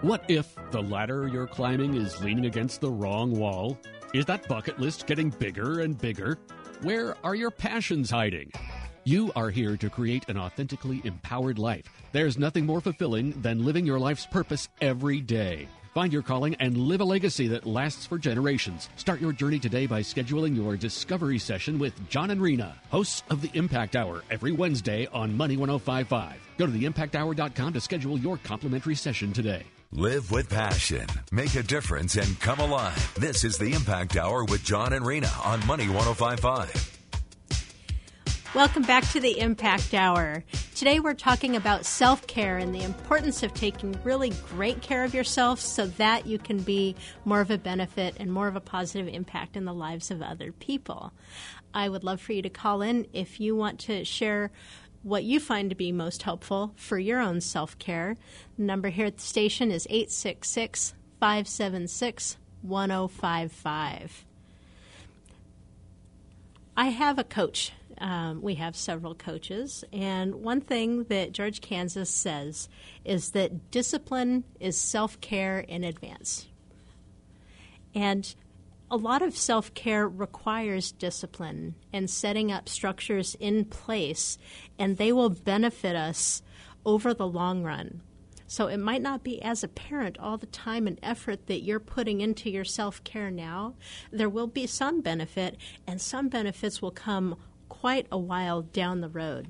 [0.01, 3.77] What if the ladder you're climbing is leaning against the wrong wall?
[4.15, 6.39] Is that bucket list getting bigger and bigger?
[6.83, 8.53] Where are your passions hiding?
[9.09, 11.87] You are here to create an authentically empowered life.
[12.13, 15.67] There's nothing more fulfilling than living your life's purpose every day.
[15.95, 18.91] Find your calling and live a legacy that lasts for generations.
[18.97, 23.41] Start your journey today by scheduling your discovery session with John and Rena, hosts of
[23.41, 26.37] the Impact Hour, every Wednesday on Money 1055.
[26.59, 29.63] Go to theimpacthour.com to schedule your complimentary session today.
[29.91, 33.15] Live with passion, make a difference, and come alive.
[33.15, 36.98] This is the Impact Hour with John and Rena on Money 1055.
[38.55, 40.43] Welcome back to the Impact Hour.
[40.75, 45.13] Today we're talking about self care and the importance of taking really great care of
[45.13, 49.07] yourself so that you can be more of a benefit and more of a positive
[49.07, 51.13] impact in the lives of other people.
[51.75, 54.51] I would love for you to call in if you want to share
[55.03, 58.17] what you find to be most helpful for your own self care.
[58.57, 64.25] The number here at the station is 866 576 1055.
[66.79, 67.73] I have a coach.
[68.01, 72.69] Um, we have several coaches, and one thing that George Kansas says
[73.05, 76.47] is that discipline is self care in advance.
[77.95, 78.35] And
[78.91, 84.39] a lot of self care requires discipline and setting up structures in place,
[84.79, 86.43] and they will benefit us
[86.87, 88.01] over the long run.
[88.51, 92.23] So it might not be as apparent all the time and effort that you're putting
[92.23, 93.75] into your self care now.
[94.11, 97.37] There will be some benefit, and some benefits will come
[97.81, 99.49] quite a while down the road.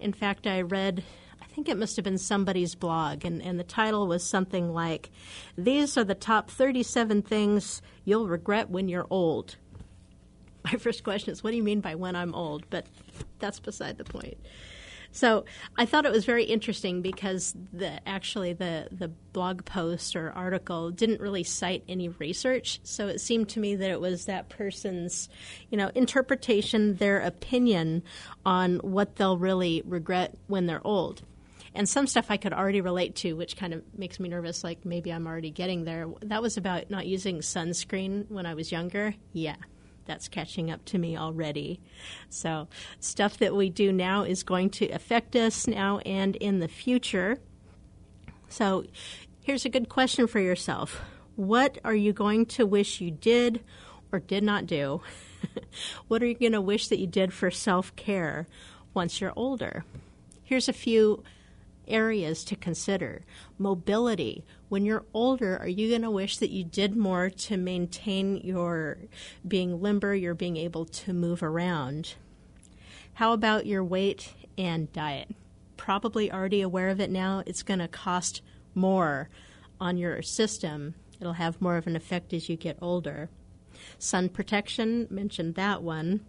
[0.00, 1.04] In fact, I read
[1.40, 5.10] I think it must have been somebody's blog, and, and the title was something like,
[5.58, 9.56] These are the top 37 things you'll regret when you're old.
[10.64, 12.64] My first question is, What do you mean by when I'm old?
[12.70, 12.86] But
[13.38, 14.38] that's beside the point.
[15.12, 15.44] So
[15.76, 20.90] I thought it was very interesting because the actually the the blog post or article
[20.90, 22.80] didn't really cite any research.
[22.82, 25.28] So it seemed to me that it was that person's,
[25.70, 28.02] you know, interpretation, their opinion
[28.44, 31.22] on what they'll really regret when they're old.
[31.74, 34.84] And some stuff I could already relate to, which kind of makes me nervous, like
[34.84, 36.06] maybe I'm already getting there.
[36.20, 39.14] That was about not using sunscreen when I was younger.
[39.32, 39.56] Yeah,
[40.06, 41.80] that's catching up to me already.
[42.28, 42.68] So,
[43.00, 47.38] stuff that we do now is going to affect us now and in the future.
[48.48, 48.84] So,
[49.42, 51.00] here's a good question for yourself
[51.36, 53.62] What are you going to wish you did
[54.10, 55.00] or did not do?
[56.08, 58.46] what are you going to wish that you did for self care
[58.94, 59.84] once you're older?
[60.42, 61.22] Here's a few
[61.92, 63.22] areas to consider.
[63.58, 64.44] Mobility.
[64.68, 68.98] When you're older, are you going to wish that you did more to maintain your
[69.46, 72.14] being limber, your being able to move around?
[73.14, 75.34] How about your weight and diet?
[75.76, 77.42] Probably already aware of it now.
[77.46, 78.40] It's going to cost
[78.74, 79.28] more
[79.80, 80.94] on your system.
[81.20, 83.28] It'll have more of an effect as you get older.
[83.98, 86.24] Sun protection, mentioned that one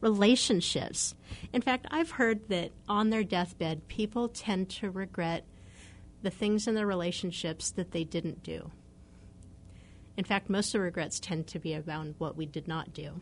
[0.00, 1.14] relationships.
[1.52, 5.44] In fact, I've heard that on their deathbed, people tend to regret
[6.22, 8.70] the things in their relationships that they didn't do.
[10.16, 13.20] In fact, most of the regrets tend to be around what we did not do.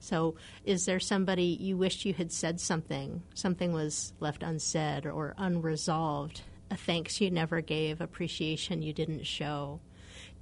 [0.00, 5.34] So, is there somebody you wished you had said something, something was left unsaid or
[5.38, 9.80] unresolved, a thanks you never gave, appreciation you didn't show,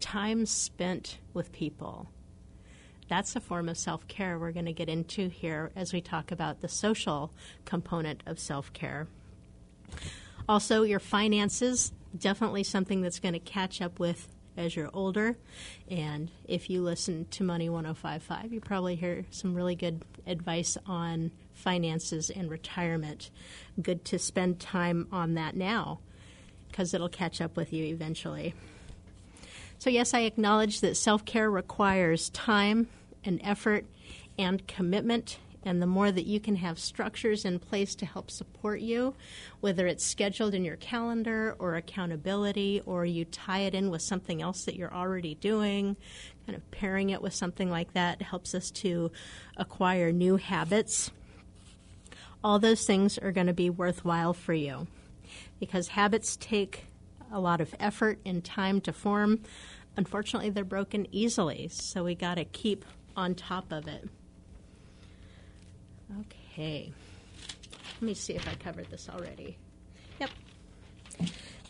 [0.00, 2.08] time spent with people?
[3.08, 6.30] That's a form of self care we're going to get into here as we talk
[6.30, 7.32] about the social
[7.64, 9.08] component of self care.
[10.48, 15.36] Also, your finances, definitely something that's going to catch up with as you're older.
[15.90, 21.30] And if you listen to Money 1055, you probably hear some really good advice on
[21.54, 23.30] finances and retirement.
[23.80, 26.00] Good to spend time on that now
[26.68, 28.54] because it'll catch up with you eventually.
[29.78, 32.88] So, yes, I acknowledge that self care requires time
[33.24, 33.86] and effort
[34.38, 35.38] and commitment.
[35.64, 39.14] And the more that you can have structures in place to help support you,
[39.60, 44.40] whether it's scheduled in your calendar or accountability, or you tie it in with something
[44.40, 45.96] else that you're already doing,
[46.46, 49.10] kind of pairing it with something like that helps us to
[49.56, 51.10] acquire new habits.
[52.42, 54.86] All those things are going to be worthwhile for you
[55.58, 56.86] because habits take
[57.32, 59.40] a lot of effort and time to form.
[59.96, 62.84] Unfortunately, they're broken easily, so we got to keep
[63.18, 64.08] on top of it.
[66.20, 66.92] Okay.
[67.94, 69.58] Let me see if I covered this already.
[70.20, 70.30] Yep.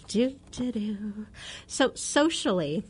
[0.08, 1.26] Do, do, do.
[1.66, 2.84] So, socially,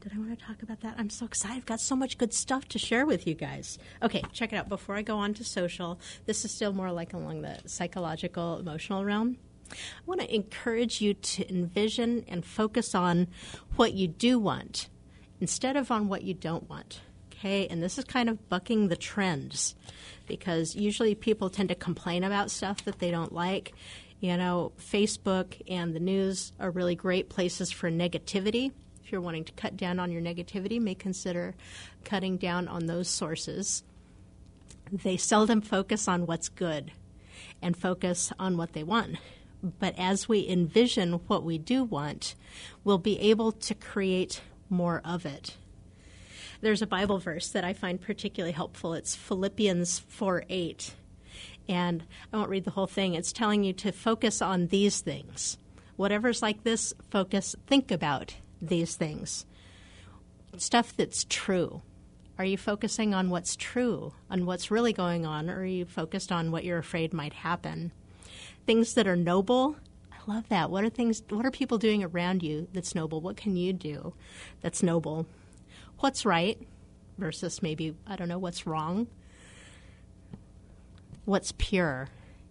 [0.00, 0.94] did I want to talk about that?
[0.96, 1.58] I'm so excited.
[1.58, 3.78] I've got so much good stuff to share with you guys.
[4.02, 4.68] Okay, check it out.
[4.70, 9.04] Before I go on to social, this is still more like along the psychological, emotional
[9.04, 9.36] realm.
[9.70, 13.28] I want to encourage you to envision and focus on
[13.76, 14.88] what you do want
[15.42, 17.00] instead of on what you don't want.
[17.32, 19.74] Okay, and this is kind of bucking the trends
[20.28, 23.74] because usually people tend to complain about stuff that they don't like.
[24.20, 28.70] You know, Facebook and the news are really great places for negativity.
[29.04, 31.56] If you're wanting to cut down on your negativity, may consider
[32.04, 33.82] cutting down on those sources.
[34.92, 36.92] They seldom focus on what's good
[37.60, 39.16] and focus on what they want.
[39.60, 42.36] But as we envision what we do want,
[42.84, 44.40] we'll be able to create
[44.72, 45.56] more of it.
[46.62, 48.94] There's a Bible verse that I find particularly helpful.
[48.94, 50.94] It's Philippians 4 8.
[51.68, 53.14] And I won't read the whole thing.
[53.14, 55.58] It's telling you to focus on these things.
[55.96, 59.44] Whatever's like this, focus, think about these things.
[60.56, 61.82] Stuff that's true.
[62.38, 66.32] Are you focusing on what's true, on what's really going on, or are you focused
[66.32, 67.92] on what you're afraid might happen?
[68.66, 69.76] Things that are noble,
[70.26, 70.70] love that.
[70.70, 71.22] What are things?
[71.28, 73.20] What are people doing around you that's noble?
[73.20, 74.14] What can you do
[74.60, 75.26] that's noble?
[75.98, 76.58] What's right?
[77.18, 79.06] versus maybe, I don't know, what's wrong,
[81.24, 82.08] what's pure,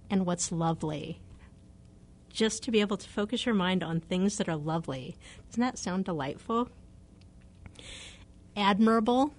[0.10, 1.20] and what's lovely.
[2.32, 5.18] Just to be able to focus your mind on things that are lovely.
[5.50, 6.70] Doesn't that sound delightful?
[8.56, 9.34] Admirable.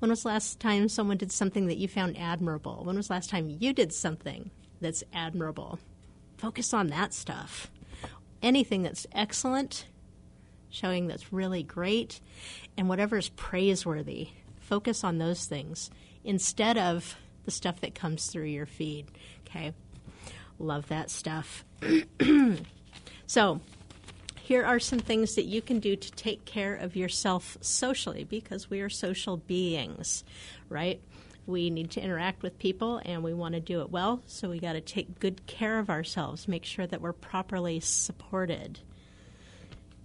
[0.00, 2.82] When was the last time someone did something that you found admirable?
[2.84, 5.78] When was the last time you did something that's admirable?
[6.42, 7.70] Focus on that stuff.
[8.42, 9.86] Anything that's excellent,
[10.70, 12.20] showing that's really great,
[12.76, 14.30] and whatever is praiseworthy.
[14.58, 15.88] Focus on those things
[16.24, 19.06] instead of the stuff that comes through your feed.
[19.46, 19.72] Okay.
[20.58, 21.64] Love that stuff.
[23.26, 23.60] so,
[24.40, 28.68] here are some things that you can do to take care of yourself socially because
[28.68, 30.24] we are social beings,
[30.68, 31.00] right?
[31.46, 34.60] We need to interact with people and we want to do it well, so we
[34.60, 38.80] got to take good care of ourselves, make sure that we're properly supported.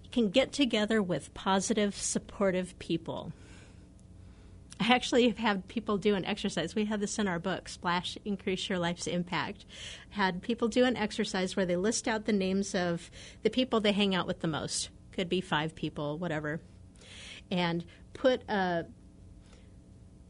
[0.02, 3.32] You can get together with positive, supportive people.
[4.80, 6.74] I actually have had people do an exercise.
[6.74, 9.64] We have this in our book, Splash Increase Your Life's Impact.
[10.10, 13.10] Had people do an exercise where they list out the names of
[13.42, 14.90] the people they hang out with the most.
[15.12, 16.60] Could be five people, whatever.
[17.50, 17.84] And
[18.14, 18.86] put a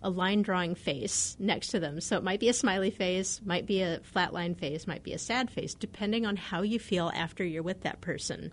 [0.02, 2.00] a line drawing face next to them.
[2.00, 5.12] So it might be a smiley face, might be a flat line face, might be
[5.12, 8.52] a sad face, depending on how you feel after you're with that person.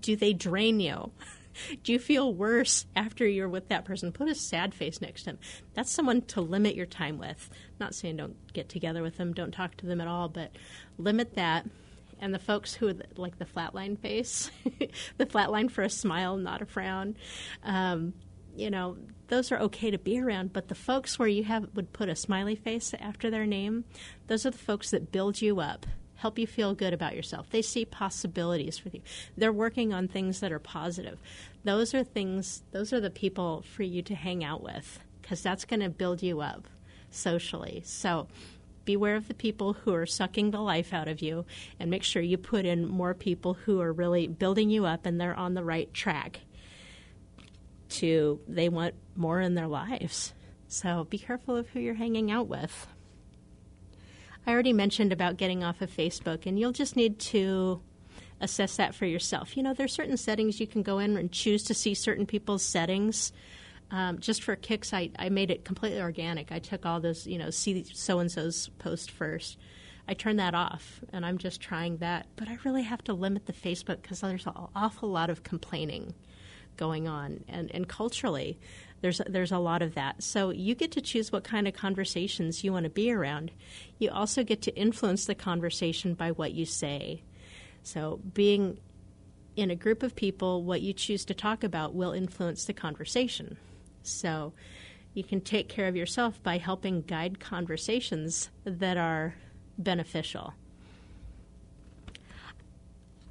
[0.00, 1.10] Do they drain you?
[1.82, 4.12] Do you feel worse after you're with that person?
[4.12, 5.38] Put a sad face next to them.
[5.74, 7.50] That's someone to limit your time with.
[7.80, 10.52] not saying don't get together with them, don't talk to them at all, but
[10.96, 11.66] limit that.
[12.20, 14.50] And the folks who like the flatline face,
[15.16, 17.16] the flatline for a smile, not a frown,
[17.64, 18.12] um,
[18.56, 18.96] you know,
[19.28, 20.52] those are okay to be around.
[20.52, 23.84] But the folks where you have would put a smiley face after their name,
[24.26, 25.86] those are the folks that build you up
[26.20, 27.48] help you feel good about yourself.
[27.50, 29.00] They see possibilities for you.
[29.38, 31.18] They're working on things that are positive.
[31.64, 35.64] Those are things, those are the people for you to hang out with because that's
[35.64, 36.68] going to build you up
[37.10, 37.82] socially.
[37.86, 38.28] So
[38.84, 41.46] beware of the people who are sucking the life out of you
[41.78, 45.18] and make sure you put in more people who are really building you up and
[45.18, 46.40] they're on the right track
[47.90, 50.34] to they want more in their lives.
[50.68, 52.86] So be careful of who you're hanging out with.
[54.46, 57.82] I already mentioned about getting off of Facebook, and you'll just need to
[58.40, 59.56] assess that for yourself.
[59.56, 62.64] You know, there's certain settings you can go in and choose to see certain people's
[62.64, 63.32] settings.
[63.90, 66.52] Um, just for kicks, I, I made it completely organic.
[66.52, 69.58] I took all those, you know, see so and so's post first.
[70.08, 72.26] I turned that off, and I'm just trying that.
[72.36, 76.14] But I really have to limit the Facebook because there's an awful lot of complaining
[76.80, 78.58] going on, and, and culturally,
[79.02, 80.22] there's there's a lot of that.
[80.22, 83.52] So you get to choose what kind of conversations you want to be around.
[83.98, 87.22] You also get to influence the conversation by what you say.
[87.82, 88.78] So being
[89.56, 93.58] in a group of people, what you choose to talk about will influence the conversation.
[94.02, 94.52] So
[95.12, 99.34] you can take care of yourself by helping guide conversations that are
[99.76, 100.54] beneficial.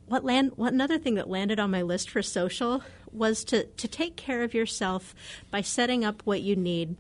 [0.10, 0.54] What land?
[0.56, 4.42] What another thing that landed on my list for social was to, to take care
[4.42, 5.14] of yourself
[5.52, 6.96] by setting up what you need.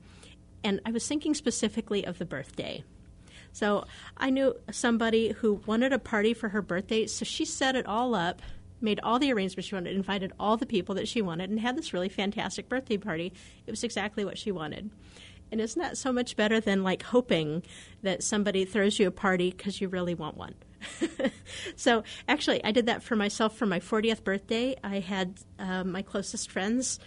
[0.63, 2.83] And I was thinking specifically of the birthday.
[3.51, 3.85] So
[4.15, 8.13] I knew somebody who wanted a party for her birthday, so she set it all
[8.13, 8.43] up,
[8.79, 11.75] made all the arrangements she wanted, invited all the people that she wanted, and had
[11.75, 13.33] this really fantastic birthday party.
[13.65, 14.91] It was exactly what she wanted.
[15.51, 17.63] And isn't that so much better than like hoping
[18.03, 20.53] that somebody throws you a party because you really want one?
[21.75, 24.75] so actually, I did that for myself for my 40th birthday.
[24.83, 26.99] I had uh, my closest friends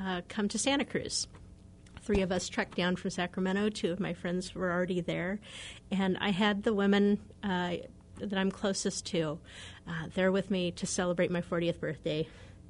[0.00, 1.28] uh, come to Santa Cruz.
[2.02, 3.68] Three of us trekked down from Sacramento.
[3.68, 5.38] Two of my friends were already there.
[5.90, 7.76] And I had the women uh,
[8.16, 9.38] that I'm closest to
[9.88, 12.26] uh, there with me to celebrate my 40th birthday.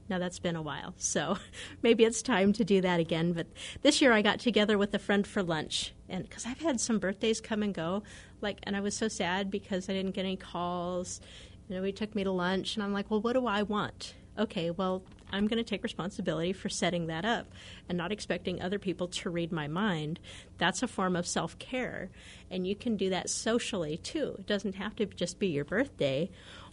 [0.08, 1.36] Now that's been a while, so
[1.82, 3.32] maybe it's time to do that again.
[3.32, 3.46] But
[3.82, 6.98] this year I got together with a friend for lunch, and because I've had some
[6.98, 8.02] birthdays come and go,
[8.40, 11.20] like, and I was so sad because I didn't get any calls.
[11.68, 14.14] You know, he took me to lunch, and I'm like, well, what do I want?
[14.38, 15.02] Okay, well,
[15.32, 17.46] I'm going to take responsibility for setting that up
[17.88, 20.18] and not expecting other people to read my mind.
[20.58, 22.10] That's a form of self care.
[22.50, 24.36] And you can do that socially too.
[24.38, 26.30] It doesn't have to just be your birthday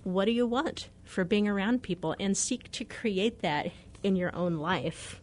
[0.08, 3.72] what do you want for being around people and seek to create that
[4.04, 5.22] in your own life.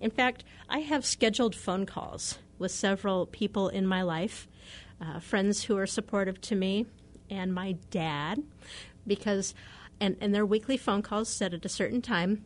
[0.00, 4.48] In fact, I have scheduled phone calls with several people in my life,
[5.00, 6.86] uh, friends who are supportive to me,
[7.28, 8.42] and my dad,
[9.06, 9.54] because,
[10.00, 12.44] and, and their weekly phone calls set at a certain time.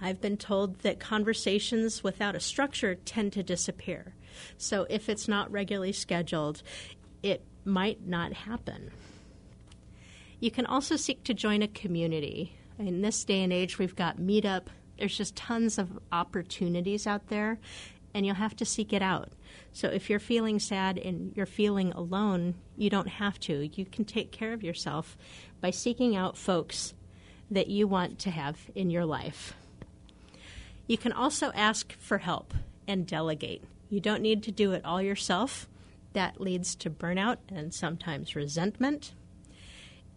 [0.00, 4.14] I've been told that conversations without a structure tend to disappear.
[4.56, 6.62] So if it's not regularly scheduled,
[7.22, 8.90] it might not happen.
[10.40, 12.56] You can also seek to join a community.
[12.78, 14.66] In this day and age, we've got Meetup,
[15.02, 17.58] there's just tons of opportunities out there,
[18.14, 19.30] and you'll have to seek it out.
[19.72, 23.68] So if you're feeling sad and you're feeling alone, you don't have to.
[23.74, 25.16] You can take care of yourself
[25.60, 26.94] by seeking out folks
[27.50, 29.54] that you want to have in your life.
[30.86, 32.54] You can also ask for help
[32.86, 33.64] and delegate.
[33.90, 35.66] You don't need to do it all yourself.
[36.12, 39.14] That leads to burnout and sometimes resentment.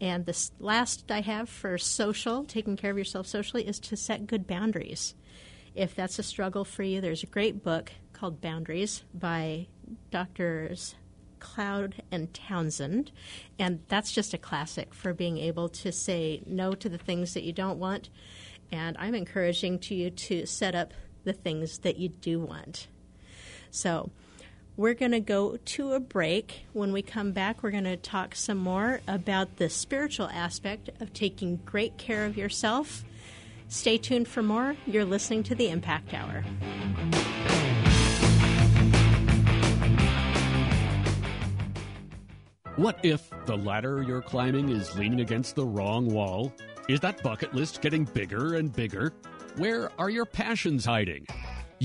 [0.01, 4.27] And the last I have for social, taking care of yourself socially, is to set
[4.27, 5.15] good boundaries.
[5.73, 9.67] If that's a struggle for you, there's a great book called Boundaries by
[10.11, 10.95] Doctors
[11.39, 13.11] Cloud and Townsend.
[13.59, 17.43] And that's just a classic for being able to say no to the things that
[17.43, 18.09] you don't want.
[18.71, 20.93] And I'm encouraging to you to set up
[21.23, 22.87] the things that you do want.
[23.69, 24.11] So,
[24.77, 26.65] we're going to go to a break.
[26.73, 31.13] When we come back, we're going to talk some more about the spiritual aspect of
[31.13, 33.03] taking great care of yourself.
[33.67, 34.75] Stay tuned for more.
[34.85, 36.43] You're listening to the Impact Hour.
[42.75, 46.53] What if the ladder you're climbing is leaning against the wrong wall?
[46.89, 49.13] Is that bucket list getting bigger and bigger?
[49.55, 51.25] Where are your passions hiding?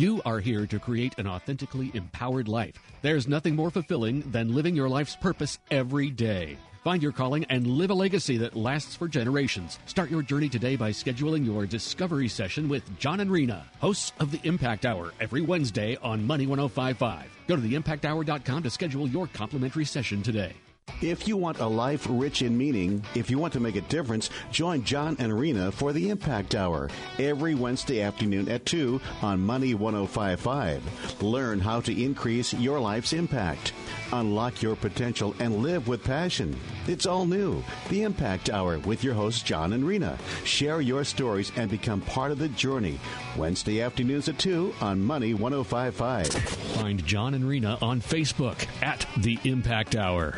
[0.01, 2.77] You are here to create an authentically empowered life.
[3.03, 6.57] There's nothing more fulfilling than living your life's purpose every day.
[6.83, 9.79] Find your calling and live a legacy that lasts for generations.
[9.85, 14.31] Start your journey today by scheduling your discovery session with John and Rena, hosts of
[14.31, 17.27] the Impact Hour, every Wednesday on Money 1055.
[17.47, 20.55] Go to theimpacthour.com to schedule your complimentary session today.
[21.03, 24.29] If you want a life rich in meaning, if you want to make a difference,
[24.53, 29.73] join John and Rena for the Impact Hour every Wednesday afternoon at 2 on Money
[29.73, 31.23] 1055.
[31.23, 33.73] Learn how to increase your life's impact.
[34.13, 36.55] Unlock your potential and live with passion.
[36.87, 37.65] It's all new.
[37.89, 40.19] The Impact Hour with your hosts, John and Rena.
[40.45, 43.01] Share your stories and become part of the journey.
[43.39, 46.29] Wednesday afternoons at 2 on Money 1055.
[46.75, 50.35] Find John and Rena on Facebook at The Impact Hour.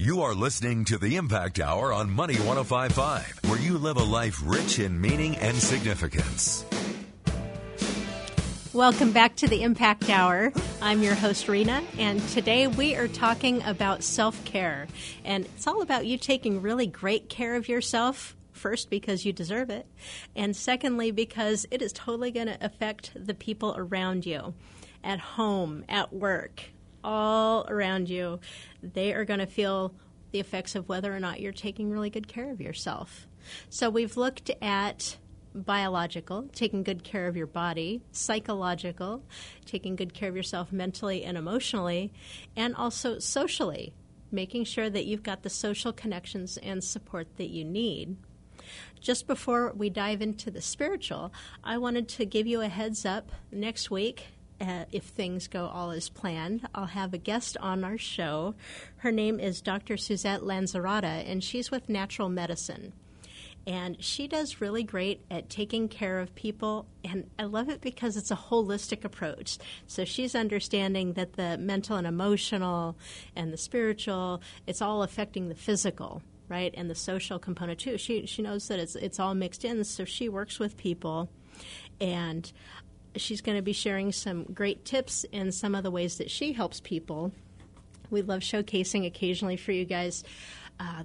[0.00, 4.40] You are listening to the Impact Hour on Money 1055, where you live a life
[4.42, 6.64] rich in meaning and significance.
[8.72, 10.54] Welcome back to the Impact Hour.
[10.80, 14.88] I'm your host, Rena, and today we are talking about self care.
[15.22, 18.34] And it's all about you taking really great care of yourself.
[18.52, 19.86] First, because you deserve it,
[20.34, 24.54] and secondly, because it is totally going to affect the people around you
[25.04, 26.62] at home, at work,
[27.04, 28.40] all around you,
[28.82, 29.94] they are going to feel
[30.32, 33.26] the effects of whether or not you're taking really good care of yourself.
[33.68, 35.16] So we've looked at
[35.54, 39.24] biological, taking good care of your body, psychological,
[39.64, 42.12] taking good care of yourself mentally and emotionally,
[42.56, 43.92] and also socially,
[44.30, 48.16] making sure that you've got the social connections and support that you need.
[49.00, 51.32] Just before we dive into the spiritual,
[51.64, 54.26] I wanted to give you a heads up next week
[54.60, 58.54] uh, if things go all as planned, I'll have a guest on our show.
[58.98, 59.96] Her name is Dr.
[59.96, 62.92] Suzette Lanzarada, and she's with Natural Medicine.
[63.66, 66.86] And she does really great at taking care of people.
[67.04, 69.58] And I love it because it's a holistic approach.
[69.86, 72.96] So she's understanding that the mental and emotional
[73.36, 78.26] and the spiritual, it's all affecting the physical right and the social component too she
[78.26, 81.30] she knows that it's it's all mixed in so she works with people
[82.00, 82.52] and
[83.16, 86.52] she's going to be sharing some great tips and some of the ways that she
[86.52, 87.32] helps people.
[88.10, 90.24] We love showcasing occasionally for you guys
[90.80, 91.04] uh,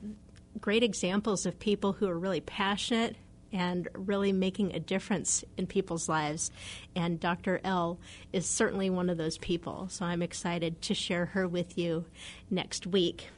[0.59, 3.15] great examples of people who are really passionate
[3.51, 6.51] and really making a difference in people's lives.
[6.95, 7.61] And Dr.
[7.63, 7.99] L
[8.33, 9.87] is certainly one of those people.
[9.89, 12.05] So I'm excited to share her with you
[12.49, 13.29] next week.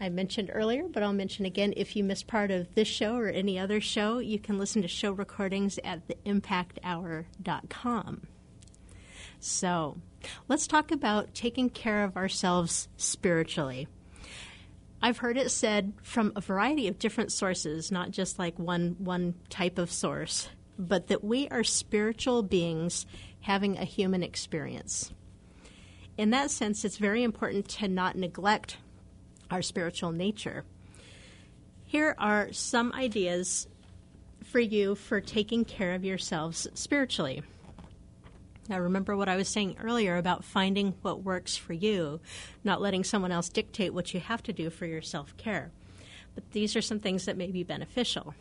[0.00, 3.28] I mentioned earlier, but I'll mention again if you missed part of this show or
[3.28, 8.26] any other show, you can listen to show recordings at theimpacthour.com.
[9.40, 9.98] So,
[10.48, 13.88] let's talk about taking care of ourselves spiritually.
[15.02, 19.34] I've heard it said from a variety of different sources, not just like one one
[19.50, 23.04] type of source, but that we are spiritual beings
[23.40, 25.12] having a human experience.
[26.16, 28.78] In that sense, it's very important to not neglect
[29.54, 30.64] our spiritual nature.
[31.86, 33.68] Here are some ideas
[34.42, 37.44] for you for taking care of yourselves spiritually.
[38.68, 42.20] Now, remember what I was saying earlier about finding what works for you,
[42.64, 45.70] not letting someone else dictate what you have to do for your self care.
[46.34, 48.34] But these are some things that may be beneficial.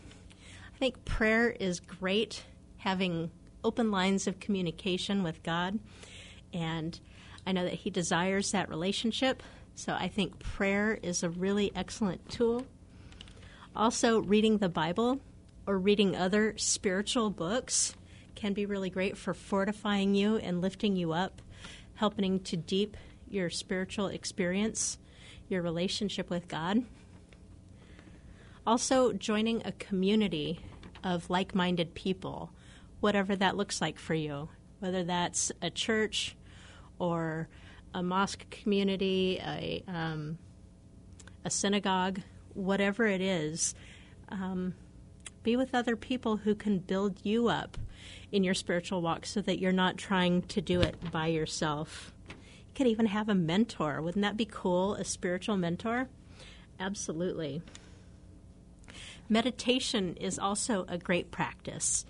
[0.74, 2.43] I think prayer is great,
[2.78, 3.30] having
[3.64, 5.78] open lines of communication with God.
[6.51, 6.99] And
[7.45, 9.43] I know that He desires that relationship.
[9.76, 12.65] So I think prayer is a really excellent tool.
[13.76, 15.19] Also, reading the Bible
[15.65, 17.95] or reading other spiritual books
[18.36, 21.41] can be really great for fortifying you and lifting you up,
[21.95, 22.97] helping to deep
[23.28, 24.97] your spiritual experience,
[25.49, 26.84] your relationship with God.
[28.65, 30.59] Also, joining a community
[31.03, 32.51] of like minded people,
[32.99, 34.49] whatever that looks like for you,
[34.80, 36.36] whether that's a church
[36.99, 37.49] or
[37.93, 40.37] a mosque community, a, um,
[41.45, 42.21] a synagogue,
[42.53, 43.75] whatever it is.
[44.29, 44.75] Um,
[45.43, 47.77] be with other people who can build you up
[48.31, 52.13] in your spiritual walk so that you're not trying to do it by yourself.
[52.29, 54.01] You could even have a mentor.
[54.01, 54.95] Wouldn't that be cool?
[54.95, 56.07] A spiritual mentor?
[56.79, 57.61] Absolutely.
[59.29, 62.05] Meditation is also a great practice,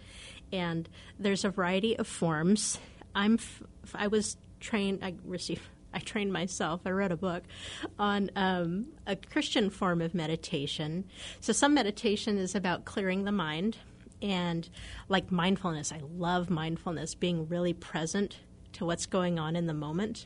[0.51, 2.79] and there's a variety of forms.
[3.13, 3.63] I'm f-
[3.93, 5.03] I was trained.
[5.03, 5.61] I received.
[5.93, 6.81] I trained myself.
[6.85, 7.43] I read a book
[7.99, 11.05] on um, a Christian form of meditation.
[11.39, 13.77] So some meditation is about clearing the mind,
[14.23, 14.69] and
[15.09, 15.91] like mindfulness.
[15.91, 18.39] I love mindfulness, being really present
[18.71, 20.25] to what's going on in the moment.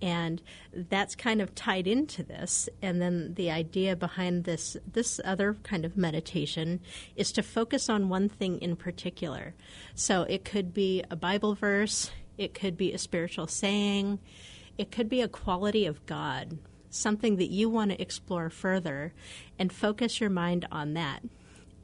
[0.00, 0.42] And
[0.74, 2.68] that's kind of tied into this.
[2.80, 6.80] And then the idea behind this this other kind of meditation
[7.14, 9.54] is to focus on one thing in particular.
[9.94, 14.18] So it could be a Bible verse, it could be a spiritual saying,
[14.82, 16.58] it could be a quality of God,
[16.90, 19.14] something that you want to explore further
[19.58, 21.22] and focus your mind on that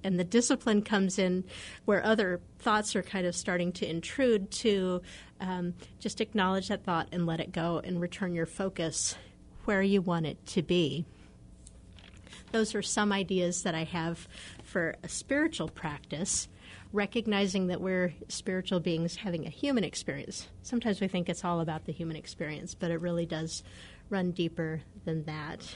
[0.05, 1.44] and the discipline comes in
[1.84, 5.03] where other thoughts are kind of starting to intrude to
[5.40, 9.16] um, just acknowledge that thought and let it go and return your focus
[9.64, 11.05] where you want it to be.
[12.53, 14.26] Those are some ideas that I have
[14.64, 16.49] for a spiritual practice,
[16.93, 20.49] recognizing that we're spiritual beings having a human experience.
[20.62, 23.62] Sometimes we think it's all about the human experience, but it really does
[24.11, 25.74] run deeper than that.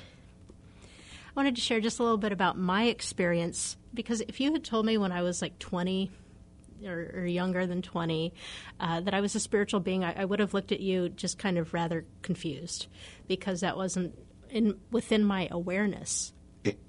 [0.82, 4.64] I wanted to share just a little bit about my experience because if you had
[4.64, 6.10] told me when I was like 20
[6.86, 8.32] or, or younger than 20
[8.80, 11.38] uh, that I was a spiritual being, I, I, would have looked at you just
[11.38, 12.86] kind of rather confused
[13.28, 14.18] because that wasn't
[14.50, 16.32] in within my awareness.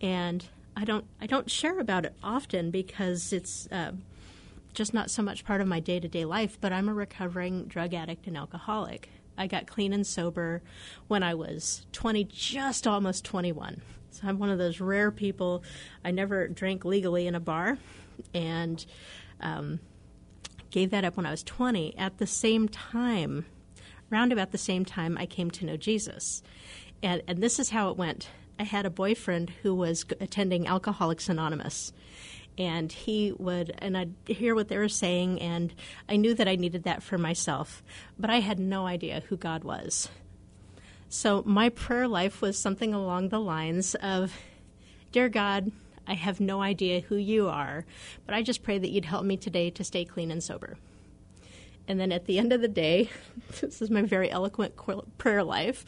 [0.00, 0.44] and
[0.76, 3.92] I don't I don't share about it often because it's uh,
[4.72, 6.58] just not so much part of my day to day life.
[6.60, 9.10] But I'm a recovering drug addict and alcoholic.
[9.36, 10.62] I got clean and sober
[11.08, 13.80] when I was 20, just almost 21.
[14.10, 15.62] So I'm one of those rare people.
[16.04, 17.78] I never drank legally in a bar
[18.34, 18.84] and
[19.40, 19.80] um,
[20.70, 21.96] gave that up when I was 20.
[21.96, 23.46] At the same time,
[24.10, 26.42] round about the same time, I came to know Jesus.
[27.02, 28.28] And, and this is how it went.
[28.58, 31.92] I had a boyfriend who was attending Alcoholics Anonymous.
[32.58, 35.72] And he would and I'd hear what they were saying and
[36.06, 37.82] I knew that I needed that for myself
[38.18, 40.10] but I had no idea who God was.
[41.08, 44.34] So my prayer life was something along the lines of
[45.12, 45.72] dear God
[46.06, 47.86] I have no idea who you are
[48.26, 50.76] but I just pray that you'd help me today to stay clean and sober
[51.88, 53.10] and then at the end of the day,
[53.60, 54.74] this is my very eloquent
[55.18, 55.84] prayer life,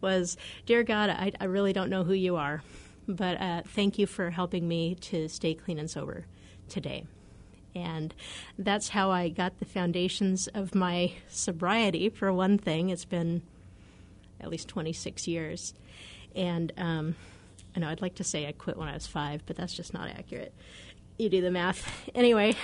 [0.00, 0.36] was,
[0.66, 2.62] Dear God, I, I really don't know who you are,
[3.06, 6.26] but uh, thank you for helping me to stay clean and sober
[6.68, 7.06] today.
[7.74, 8.14] And
[8.58, 12.90] that's how I got the foundations of my sobriety, for one thing.
[12.90, 13.42] It's been
[14.40, 15.74] at least 26 years.
[16.34, 17.14] And um,
[17.76, 19.94] I know I'd like to say I quit when I was five, but that's just
[19.94, 20.54] not accurate.
[21.18, 21.88] You do the math.
[22.14, 22.54] Anyway,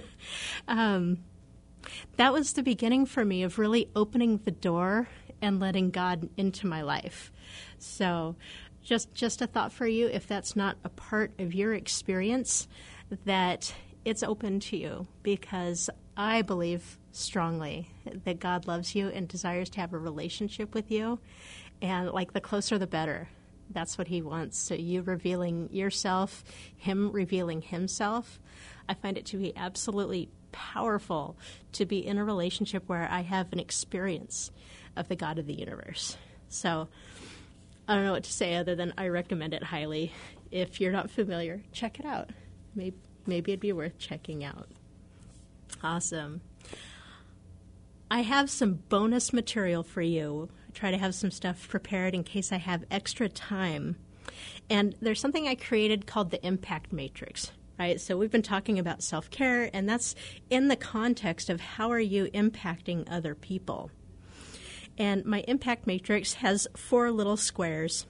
[0.68, 1.18] um,
[2.16, 5.08] that was the beginning for me of really opening the door
[5.40, 7.32] and letting God into my life.
[7.78, 8.36] So
[8.82, 12.66] just just a thought for you if that's not a part of your experience
[13.24, 13.74] that
[14.04, 17.90] it's open to you because I believe strongly
[18.24, 21.18] that God loves you and desires to have a relationship with you
[21.82, 23.28] and like the closer the better.
[23.70, 24.58] That's what he wants.
[24.58, 26.42] So you revealing yourself,
[26.76, 28.40] him revealing himself.
[28.88, 31.36] I find it to be absolutely powerful
[31.72, 34.50] to be in a relationship where I have an experience
[34.96, 36.16] of the God of the universe.
[36.48, 36.88] So
[37.86, 40.12] I don't know what to say other than I recommend it highly.
[40.50, 42.30] If you're not familiar, check it out.
[42.74, 42.96] Maybe,
[43.26, 44.68] maybe it'd be worth checking out.
[45.82, 46.40] Awesome.
[48.10, 50.48] I have some bonus material for you.
[50.68, 53.96] I try to have some stuff prepared in case I have extra time.
[54.70, 58.00] And there's something I created called the Impact Matrix right?
[58.00, 60.14] So we've been talking about self care, and that's
[60.50, 63.90] in the context of how are you impacting other people.
[64.98, 68.06] And my impact matrix has four little squares.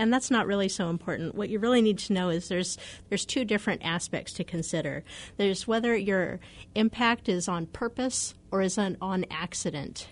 [0.00, 1.34] And that's not really so important.
[1.34, 2.78] What you really need to know is there's
[3.08, 5.02] there's two different aspects to consider.
[5.36, 6.38] There's whether your
[6.76, 10.08] impact is on purpose or is it on accident,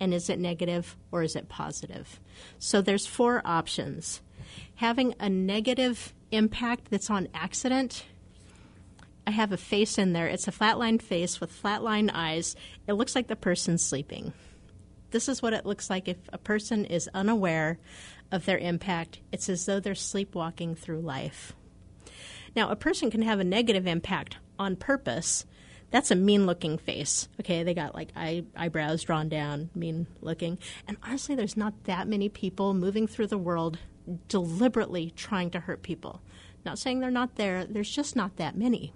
[0.00, 2.18] and is it negative or is it positive.
[2.58, 4.22] So there's four options.
[4.76, 8.04] Having a negative impact that's on accident,
[9.28, 10.26] I have a face in there.
[10.26, 12.56] It's a flatline face with flatline eyes.
[12.86, 14.32] It looks like the person's sleeping.
[15.10, 17.78] This is what it looks like if a person is unaware
[18.32, 19.20] of their impact.
[19.30, 21.52] It's as though they're sleepwalking through life.
[22.56, 25.44] Now, a person can have a negative impact on purpose.
[25.90, 27.28] That's a mean looking face.
[27.38, 30.56] Okay, they got like eye, eyebrows drawn down, mean looking.
[30.86, 33.78] And honestly, there's not that many people moving through the world
[34.28, 36.22] deliberately trying to hurt people.
[36.64, 38.94] Not saying they're not there, there's just not that many.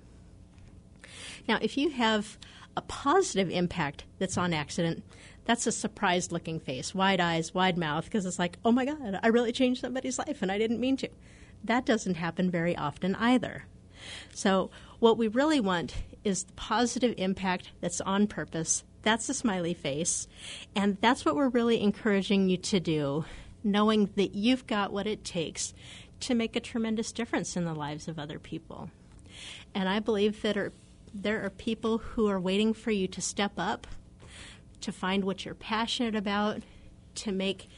[1.48, 2.38] Now, if you have
[2.76, 5.02] a positive impact that's on accident,
[5.44, 9.18] that's a surprised looking face, wide eyes, wide mouth, because it's like, oh my God,
[9.22, 11.08] I really changed somebody's life and I didn't mean to.
[11.64, 13.64] That doesn't happen very often either.
[14.32, 18.84] So, what we really want is the positive impact that's on purpose.
[19.02, 20.28] That's a smiley face.
[20.76, 23.24] And that's what we're really encouraging you to do,
[23.64, 25.74] knowing that you've got what it takes
[26.20, 28.90] to make a tremendous difference in the lives of other people.
[29.74, 30.56] And I believe that
[31.14, 33.86] there are people who are waiting for you to step up,
[34.80, 36.62] to find what you're passionate about,
[37.16, 37.68] to make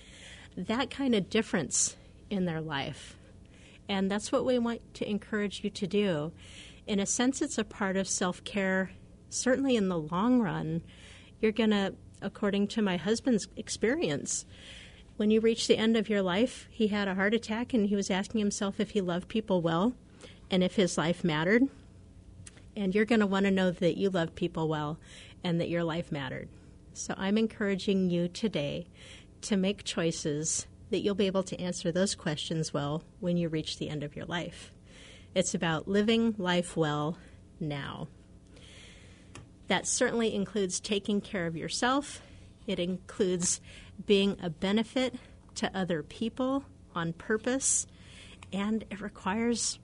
[0.56, 1.96] that kind of difference
[2.30, 3.16] in their life.
[3.88, 6.32] And that's what we want to encourage you to do.
[6.86, 8.92] In a sense, it's a part of self care.
[9.30, 10.82] Certainly, in the long run,
[11.40, 14.46] you're going to, according to my husband's experience,
[15.16, 17.96] when you reach the end of your life, he had a heart attack and he
[17.96, 19.94] was asking himself if he loved people well
[20.50, 21.62] and if his life mattered.
[22.76, 24.98] And you're going to want to know that you love people well
[25.42, 26.48] and that your life mattered.
[26.92, 28.86] So I'm encouraging you today
[29.42, 33.78] to make choices that you'll be able to answer those questions well when you reach
[33.78, 34.72] the end of your life.
[35.34, 37.18] It's about living life well
[37.58, 38.08] now.
[39.66, 42.22] That certainly includes taking care of yourself,
[42.66, 43.60] it includes
[44.06, 45.16] being a benefit
[45.56, 46.64] to other people
[46.94, 47.86] on purpose,
[48.52, 49.78] and it requires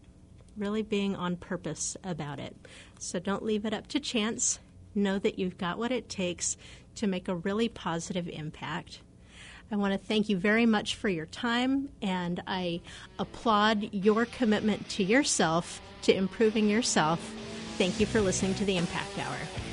[0.56, 2.56] really being on purpose about it.
[2.98, 4.58] So don't leave it up to chance.
[4.94, 6.56] Know that you've got what it takes
[6.96, 9.00] to make a really positive impact
[9.72, 12.80] I want to thank you very much for your time, and I
[13.20, 17.20] applaud your commitment to yourself, to improving yourself.
[17.78, 19.69] Thank you for listening to the Impact Hour.